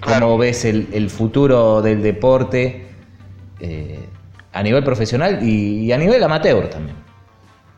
¿Cómo 0.01 0.39
ves 0.39 0.65
el, 0.65 1.11
futuro 1.11 1.83
del 1.83 2.03
deporte 2.03 2.89
a 4.53 4.63
nivel 4.63 4.85
profesional 4.85 5.41
y, 5.43 5.93
a 5.93 5.99
nivel 5.99 6.23
amateur 6.23 6.69
también? 6.69 6.97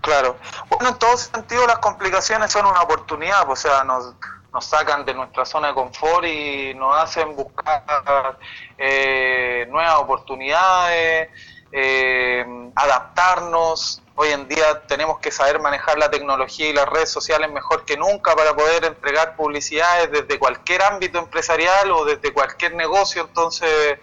Claro. 0.01 0.37
Bueno, 0.69 0.91
en 0.91 0.99
todo 0.99 1.17
sentido 1.17 1.67
las 1.67 1.79
complicaciones 1.79 2.51
son 2.51 2.67
una 2.67 2.83
oportunidad, 2.83 3.49
o 3.49 3.57
sea, 3.57 3.85
nos, 3.85 4.15
nos 4.53 4.65
sacan 4.65 5.05
de 5.05 5.15
nuestra 5.15 5.45
zona 5.45 5.69
de 5.69 5.75
confort 5.75 6.25
y 6.25 6.75
nos 6.75 6.97
hacen 6.97 7.37
buscar 7.37 8.39
eh, 8.79 9.67
nuevas 9.71 9.97
oportunidades, 9.97 11.29
eh, 11.73 12.71
adaptarnos. 12.75 14.03
Hoy 14.23 14.33
en 14.33 14.47
día 14.49 14.83
tenemos 14.87 15.19
que 15.19 15.31
saber 15.31 15.63
manejar 15.63 15.97
la 15.97 16.11
tecnología 16.11 16.69
y 16.69 16.75
las 16.75 16.87
redes 16.87 17.09
sociales 17.11 17.51
mejor 17.51 17.87
que 17.87 17.97
nunca 17.97 18.37
para 18.37 18.55
poder 18.55 18.85
entregar 18.85 19.35
publicidades 19.35 20.11
desde 20.11 20.39
cualquier 20.39 20.83
ámbito 20.83 21.19
empresarial 21.19 21.91
o 21.93 22.05
desde 22.05 22.31
cualquier 22.31 22.75
negocio. 22.75 23.23
Entonces, 23.23 23.99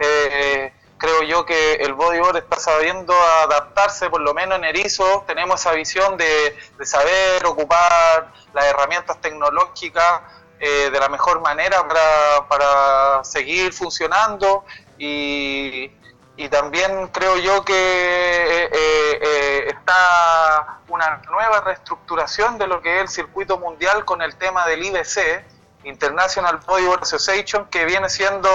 eh, 0.00 0.72
creo 0.98 1.22
yo 1.22 1.46
que 1.46 1.74
el 1.74 1.94
bodyboard 1.94 2.38
está 2.38 2.58
sabiendo 2.58 3.14
adaptarse, 3.14 4.10
por 4.10 4.22
lo 4.22 4.34
menos 4.34 4.58
en 4.58 4.64
Erizo 4.64 5.22
tenemos 5.28 5.60
esa 5.60 5.70
visión 5.70 6.16
de, 6.16 6.58
saber 6.82 7.46
ocupar 7.46 8.32
las 8.52 8.64
herramientas 8.64 9.20
tecnológicas 9.20 10.22
eh, 10.58 10.90
de 10.90 10.98
la 10.98 11.08
mejor 11.08 11.42
manera 11.42 11.86
para, 12.48 13.22
seguir 13.22 13.72
funcionando 13.72 14.64
y, 14.98 15.92
también 16.48 17.08
creo 17.08 17.36
yo 17.36 17.64
que 17.64 17.74
eh, 17.74 18.70
eh, 18.72 19.64
está 19.68 20.80
una 20.88 21.20
nueva 21.30 21.60
reestructuración 21.60 22.58
de 22.58 22.66
lo 22.66 22.80
que 22.80 22.96
es 22.96 23.02
el 23.02 23.08
circuito 23.08 23.58
mundial 23.58 24.04
con 24.04 24.22
el 24.22 24.34
tema 24.36 24.66
del 24.66 24.84
IBC, 24.84 25.44
International 25.84 26.58
Bodyboard 26.66 27.02
Association, 27.02 27.66
que 27.66 27.84
viene 27.84 28.08
siendo 28.08 28.48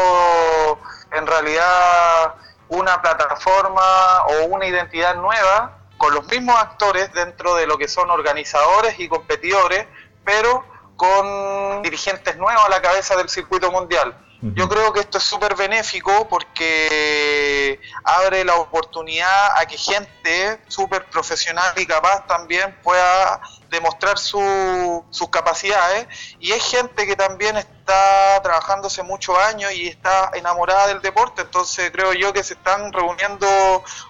en 1.11 1.27
realidad 1.27 2.35
una 2.69 3.01
plataforma 3.01 4.25
o 4.25 4.45
una 4.45 4.65
identidad 4.65 5.15
nueva 5.15 5.77
con 5.97 6.13
los 6.13 6.27
mismos 6.27 6.55
actores 6.57 7.11
dentro 7.13 7.55
de 7.55 7.67
lo 7.67 7.77
que 7.77 7.87
son 7.87 8.09
organizadores 8.09 8.99
y 8.99 9.07
competidores, 9.07 9.87
pero 10.23 10.65
con 10.97 11.81
dirigentes 11.81 12.37
nuevos 12.37 12.65
a 12.65 12.69
la 12.69 12.81
cabeza 12.81 13.15
del 13.15 13.29
circuito 13.29 13.71
mundial. 13.71 14.15
Yo 14.41 14.69
creo 14.69 14.93
que 14.93 14.99
esto 14.99 15.17
es 15.17 15.23
súper 15.23 15.55
benéfico 15.55 16.27
porque 16.27 17.79
abre 18.03 18.43
la 18.43 18.55
oportunidad 18.55 19.57
a 19.57 19.65
que 19.65 19.77
gente 19.77 20.59
súper 20.67 21.05
profesional 21.05 21.73
y 21.77 21.85
capaz 21.85 22.27
también 22.27 22.77
pueda 22.83 23.41
demostrar 23.69 24.17
sus 24.17 25.29
capacidades. 25.31 26.07
Y 26.39 26.51
es 26.51 26.63
gente 26.63 27.07
que 27.07 27.15
también 27.15 27.57
está 27.57 28.41
trabajando 28.43 28.87
hace 28.87 29.03
muchos 29.03 29.37
años 29.37 29.71
y 29.73 29.87
está 29.87 30.31
enamorada 30.33 30.87
del 30.87 31.01
deporte, 31.01 31.41
entonces 31.43 31.91
creo 31.91 32.13
yo 32.13 32.33
que 32.33 32.43
se 32.43 32.53
están 32.53 32.91
reuniendo 32.91 33.47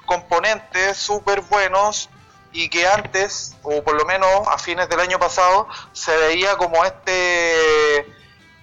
componentes 0.05 0.97
súper 0.97 1.41
buenos 1.41 2.09
y 2.51 2.69
que 2.69 2.87
antes, 2.87 3.55
o 3.63 3.83
por 3.83 3.95
lo 3.95 4.05
menos 4.05 4.29
a 4.47 4.57
fines 4.57 4.87
del 4.87 5.01
año 5.01 5.19
pasado, 5.19 5.67
se 5.91 6.15
veía 6.15 6.55
como 6.57 6.83
este 6.85 8.14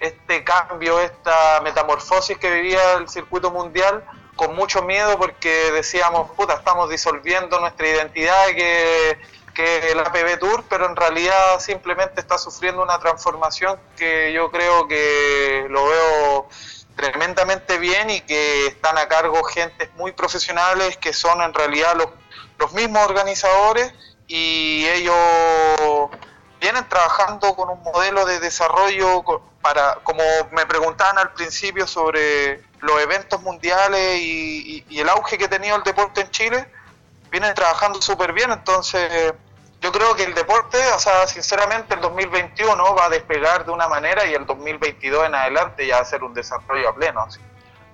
este 0.03 0.43
cambio, 0.43 1.01
esta 1.01 1.61
metamorfosis 1.63 2.37
que 2.37 2.51
vivía 2.51 2.95
el 2.95 3.09
circuito 3.09 3.53
mundial 3.53 4.05
con 4.35 4.55
mucho 4.57 4.83
miedo 4.83 5.17
porque 5.17 5.71
decíamos, 5.71 6.31
puta, 6.33 6.55
estamos 6.55 6.91
disolviendo 6.91 7.61
nuestra 7.61 7.87
identidad 7.87 8.47
que, 8.49 9.17
que 9.55 9.93
el 9.93 10.01
APB 10.01 10.41
Tour, 10.41 10.65
pero 10.69 10.87
en 10.87 10.97
realidad 10.97 11.61
simplemente 11.61 12.21
está 12.21 12.37
sufriendo 12.37 12.83
una 12.83 12.99
transformación 12.99 13.79
que 13.97 14.33
yo 14.33 14.51
creo 14.51 14.89
que 14.89 15.67
lo 15.71 15.87
veo 15.87 16.49
tremendamente 16.97 17.79
bien 17.79 18.11
y 18.11 18.23
que 18.23 18.67
están 18.67 18.99
a 18.99 19.07
cargo 19.07 19.45
gentes 19.45 19.89
muy 19.95 20.11
profesionales 20.11 20.97
que 20.97 21.13
son 21.13 21.41
en 21.43 21.55
realidad 21.55 21.95
los, 21.97 22.09
los 22.59 22.73
mismos 22.73 23.07
organizadores 23.07 23.95
y 24.27 24.85
ellos 24.89 25.15
vienen 26.63 26.89
trabajando 26.89 27.55
con 27.55 27.69
un 27.69 27.83
modelo 27.83 28.25
de 28.25 28.39
desarrollo 28.39 29.25
para, 29.61 29.99
como 30.05 30.23
me 30.53 30.65
preguntaban 30.65 31.19
al 31.19 31.33
principio 31.33 31.89
sobre 31.89 32.63
los 32.81 33.01
eventos 33.03 33.43
mundiales 33.43 34.21
y, 34.21 34.85
el 34.91 35.09
auge 35.09 35.37
que 35.37 35.47
ha 35.47 35.51
tenido 35.51 35.77
el 35.77 35.83
deporte 35.83 36.21
en 36.21 36.31
Chile, 36.31 36.67
vienen 37.33 37.53
trabajando 37.55 38.01
súper 38.01 38.33
bien, 38.33 38.53
entonces 38.53 39.35
yo 39.81 39.91
creo 39.91 40.15
que 40.15 40.23
el 40.23 40.35
deporte, 40.35 40.79
o 40.95 40.99
sea, 41.01 41.27
sinceramente 41.27 41.95
el 41.95 42.01
2021 42.01 42.95
va 42.95 43.07
a 43.07 43.09
despegar 43.09 43.67
de 43.67 43.73
una 43.73 43.89
manera 43.89 44.25
y 44.25 44.35
el 44.35 44.47
2022 44.47 45.27
en 45.27 45.35
adelante 45.35 45.85
ya 45.85 45.97
va 45.97 46.03
a 46.03 46.05
ser 46.05 46.23
un 46.23 46.33
desarrollo 46.33 46.89
a 46.89 46.95
pleno. 46.95 47.27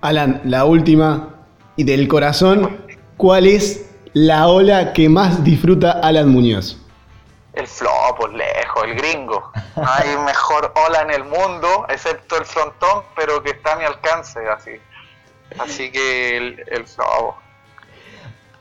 Alan, 0.01 0.41
la 0.43 0.65
última 0.65 1.29
y 1.75 1.85
del 1.85 2.07
corazón, 2.07 2.85
¿cuál 3.17 3.47
es 3.47 3.89
la 4.13 4.47
ola 4.47 4.93
que 4.93 5.09
más 5.09 5.43
disfruta 5.43 5.99
Alan 6.03 6.29
Muñoz? 6.29 6.77
El 7.53 7.67
flow, 7.67 8.15
por 8.17 8.33
lejos, 8.33 8.83
el 8.85 8.95
gringo. 8.95 9.51
No 9.75 9.87
hay 9.87 10.17
mejor 10.25 10.71
ola 10.75 11.01
en 11.01 11.11
el 11.11 11.23
mundo, 11.23 11.85
excepto 11.89 12.37
el 12.37 12.45
frontón, 12.45 13.03
pero 13.15 13.41
que 13.43 13.51
está 13.51 13.73
a 13.73 13.75
mi 13.77 13.85
alcance, 13.85 14.39
así. 14.47 14.71
Así 15.57 15.91
que 15.91 16.37
el, 16.37 16.63
el 16.67 16.85
flow. 16.85 17.33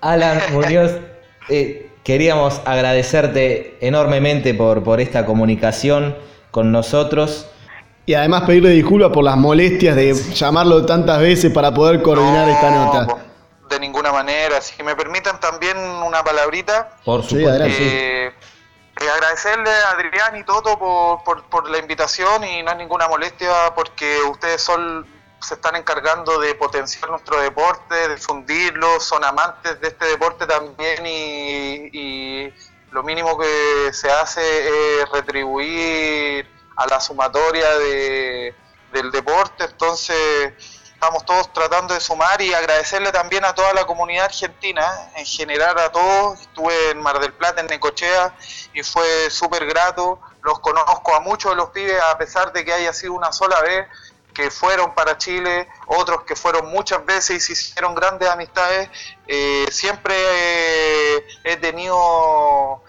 Alan 0.01 0.41
Muñoz, 0.53 0.93
eh, 1.49 1.91
queríamos 2.03 2.61
agradecerte 2.65 3.77
enormemente 3.81 4.55
por, 4.55 4.83
por 4.83 5.01
esta 5.01 5.27
comunicación 5.27 6.17
con 6.51 6.73
nosotros. 6.73 7.51
Y 8.07 8.15
además 8.15 8.45
pedirle 8.45 8.71
disculpas 8.71 9.11
por 9.11 9.23
las 9.23 9.37
molestias 9.37 9.95
de 9.95 10.15
llamarlo 10.15 10.87
tantas 10.87 11.21
veces 11.21 11.53
para 11.53 11.75
poder 11.75 12.01
coordinar 12.01 12.49
esta 12.49 12.71
nota. 12.71 13.07
De 13.69 13.79
ninguna 13.79 14.11
manera. 14.13 14.63
Si 14.63 14.83
me 14.83 14.97
permiten 14.97 15.39
también 15.41 15.77
una 15.77 16.25
palabrita. 16.25 16.89
Por 17.05 17.23
supuesto. 17.23 17.65
Eh, 17.67 18.33
eh, 19.01 19.11
agradecerle 19.11 19.71
a 19.71 19.91
Adrián 19.91 20.37
y 20.37 20.45
Toto 20.45 20.79
por, 20.79 21.45
por, 21.45 21.71
la 21.71 21.79
invitación 21.79 22.45
y 22.45 22.63
no 22.63 22.73
es 22.73 22.77
ninguna 22.77 23.09
molestia 23.09 23.73
porque 23.75 24.21
ustedes 24.23 24.63
son 24.63 25.07
se 25.41 25.55
están 25.55 25.77
encargando 25.77 26.41
de 26.41 26.55
potenciar 26.57 27.11
nuestro 27.11 27.41
deporte, 27.41 27.95
de 27.95 28.17
difundirlo, 28.17 28.99
son 28.99 29.25
amantes 29.25 29.81
de 29.81 29.89
este 29.89 30.07
deporte 30.07 30.47
también 30.47 31.07
y, 31.07 32.53
lo 32.91 33.03
mínimo 33.03 33.39
que 33.39 33.93
se 33.93 34.11
hace 34.11 34.41
es 35.03 35.09
retribuir 35.11 36.49
a 36.75 36.87
la 36.87 36.99
sumatoria 36.99 37.79
de, 37.79 38.55
del 38.93 39.11
deporte, 39.11 39.65
entonces 39.65 40.78
estamos 40.99 41.25
todos 41.25 41.53
tratando 41.53 41.95
de 41.95 42.01
sumar 42.01 42.43
y 42.43 42.53
agradecerle 42.53 43.13
también 43.13 43.45
a 43.45 43.55
toda 43.55 43.73
la 43.73 43.87
comunidad 43.87 44.25
argentina, 44.25 44.85
en 45.15 45.25
general 45.25 45.79
a 45.79 45.93
todos. 45.93 46.41
Estuve 46.41 46.91
en 46.91 47.01
Mar 47.01 47.21
del 47.21 47.33
Plata, 47.33 47.61
en 47.61 47.69
Necochea, 47.69 48.35
y 48.75 48.83
fue 48.83 49.31
súper 49.31 49.65
grato. 49.67 50.19
Los 50.43 50.59
conozco 50.59 51.15
a 51.15 51.21
muchos 51.21 51.53
de 51.53 51.57
los 51.57 51.71
pibes, 51.71 52.03
a 52.03 52.19
pesar 52.19 52.53
de 52.53 52.65
que 52.65 52.73
haya 52.73 52.93
sido 52.93 53.13
una 53.13 53.31
sola 53.31 53.61
vez 53.61 53.87
que 54.35 54.51
fueron 54.51 54.93
para 54.93 55.17
Chile, 55.19 55.69
otros 55.87 56.25
que 56.25 56.35
fueron 56.35 56.67
muchas 56.69 57.07
veces 57.07 57.37
y 57.37 57.41
se 57.41 57.53
hicieron 57.53 57.95
grandes 57.95 58.29
amistades. 58.29 58.91
Eh, 59.29 59.67
siempre 59.71 60.17
he 61.45 61.57
tenido 61.61 62.83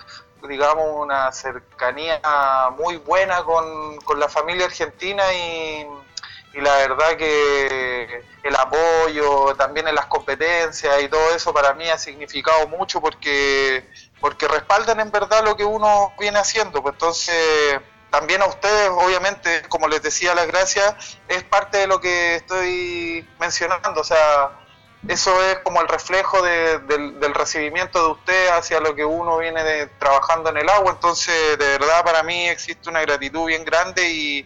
digamos, 0.48 0.86
una 0.96 1.32
cercanía 1.32 2.20
muy 2.76 2.98
buena 2.98 3.44
con, 3.44 3.98
con 3.98 4.20
la 4.20 4.30
familia 4.30 4.66
argentina 4.66 5.32
y, 5.32 5.86
y 6.54 6.62
la 6.62 6.76
verdad 6.78 7.16
que 7.16 8.24
el 8.44 8.56
apoyo 8.56 9.56
también 9.56 9.88
en 9.88 9.96
las 9.96 10.08
competencias 10.08 11.02
y 11.04 11.08
todo 11.08 11.36
eso 11.36 11.54
para 11.54 11.74
mí 11.74 11.88
ha 11.90 11.98
significado 11.98 12.68
mucho 12.68 13.02
porque 13.02 13.88
porque 14.20 14.48
respaldan 14.48 15.00
en 15.00 15.12
verdad 15.12 15.44
lo 15.44 15.56
que 15.56 15.64
uno 15.64 16.14
viene 16.20 16.40
haciendo. 16.40 16.82
Pues 16.82 16.94
entonces 16.94 17.80
también 18.10 18.42
a 18.42 18.48
ustedes 18.48 18.90
obviamente 18.90 19.62
como 19.70 19.88
les 19.88 20.02
decía 20.02 20.34
las 20.34 20.48
gracias 20.48 21.20
es 21.28 21.44
parte 21.44 21.78
de 21.78 21.88
lo 21.88 22.02
que 22.02 22.36
estoy 22.36 23.28
mencionando. 23.40 24.02
O 24.02 24.04
sea 24.04 24.52
eso 25.08 25.42
es 25.44 25.60
como 25.60 25.82
el 25.82 25.88
reflejo 25.88 26.42
del, 26.42 27.20
del, 27.20 27.34
recibimiento 27.34 28.04
de 28.04 28.12
ustedes 28.12 28.52
hacia 28.52 28.82
lo 28.82 28.96
que 28.96 29.06
uno 29.06 29.38
viene 29.38 29.86
trabajando 30.00 30.50
en 30.50 30.58
el 30.58 30.70
agua. 30.70 30.92
Entonces 30.94 31.58
de 31.58 31.78
verdad 31.78 32.04
para 32.04 32.24
mí 32.24 32.50
existe 32.50 32.90
una 32.90 33.02
gratitud 33.02 33.46
bien 33.46 33.64
grande 33.64 34.10
y, 34.10 34.46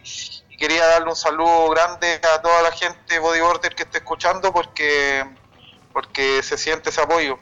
quería 0.56 0.86
darle 0.86 1.08
un 1.10 1.16
saludo 1.16 1.70
grande 1.70 2.20
a 2.36 2.40
toda 2.42 2.62
la 2.62 2.72
gente 2.72 3.18
bodyboarder 3.18 3.74
que 3.74 3.84
esté 3.84 3.98
escuchando 3.98 4.52
porque, 4.52 5.24
porque 5.92 6.42
se 6.42 6.56
siente 6.58 6.90
ese 6.90 7.00
apoyo. 7.00 7.38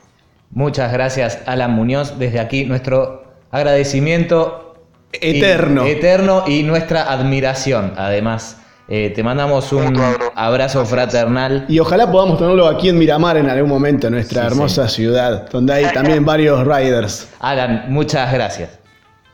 Muchas 0.50 0.92
gracias 0.92 1.38
Alan 1.46 1.72
Muñoz. 1.72 2.18
Desde 2.18 2.40
aquí 2.40 2.64
nuestro 2.64 3.24
agradecimiento 3.50 4.76
Eterno. 5.12 5.84
eterno 5.84 6.44
y 6.46 6.62
nuestra 6.62 7.10
admiración, 7.12 7.94
además. 7.96 8.58
Eh, 8.88 9.10
te 9.14 9.22
mandamos 9.22 9.72
un 9.72 9.98
abrazo 10.34 10.84
fraternal. 10.84 11.64
Y 11.68 11.78
ojalá 11.78 12.10
podamos 12.10 12.38
tenerlo 12.38 12.66
aquí 12.66 12.88
en 12.88 12.98
Miramar 12.98 13.36
en 13.36 13.48
algún 13.48 13.70
momento, 13.70 14.08
en 14.08 14.14
nuestra 14.14 14.46
hermosa 14.46 14.88
ciudad, 14.88 15.48
donde 15.50 15.72
hay 15.72 15.92
también 15.92 16.24
varios 16.24 16.66
riders. 16.66 17.28
Alan, 17.40 17.86
muchas 17.88 18.32
gracias. 18.32 18.78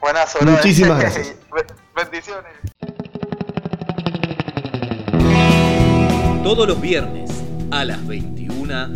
Buenas 0.00 0.36
Muchísimas 0.42 1.00
gracias. 1.00 1.34
Bendiciones. 1.96 2.52
Todos 6.48 6.66
los 6.66 6.80
viernes 6.80 7.30
a 7.70 7.84
las 7.84 8.06
21. 8.06 8.88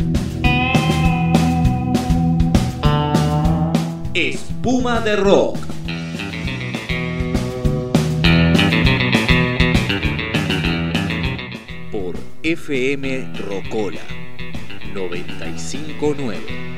Espuma 4.15 4.99
de 5.01 5.15
Rock. 5.17 5.57
Por 11.91 12.15
FM 12.41 13.33
Rocola 13.37 14.01
959. 14.95 16.72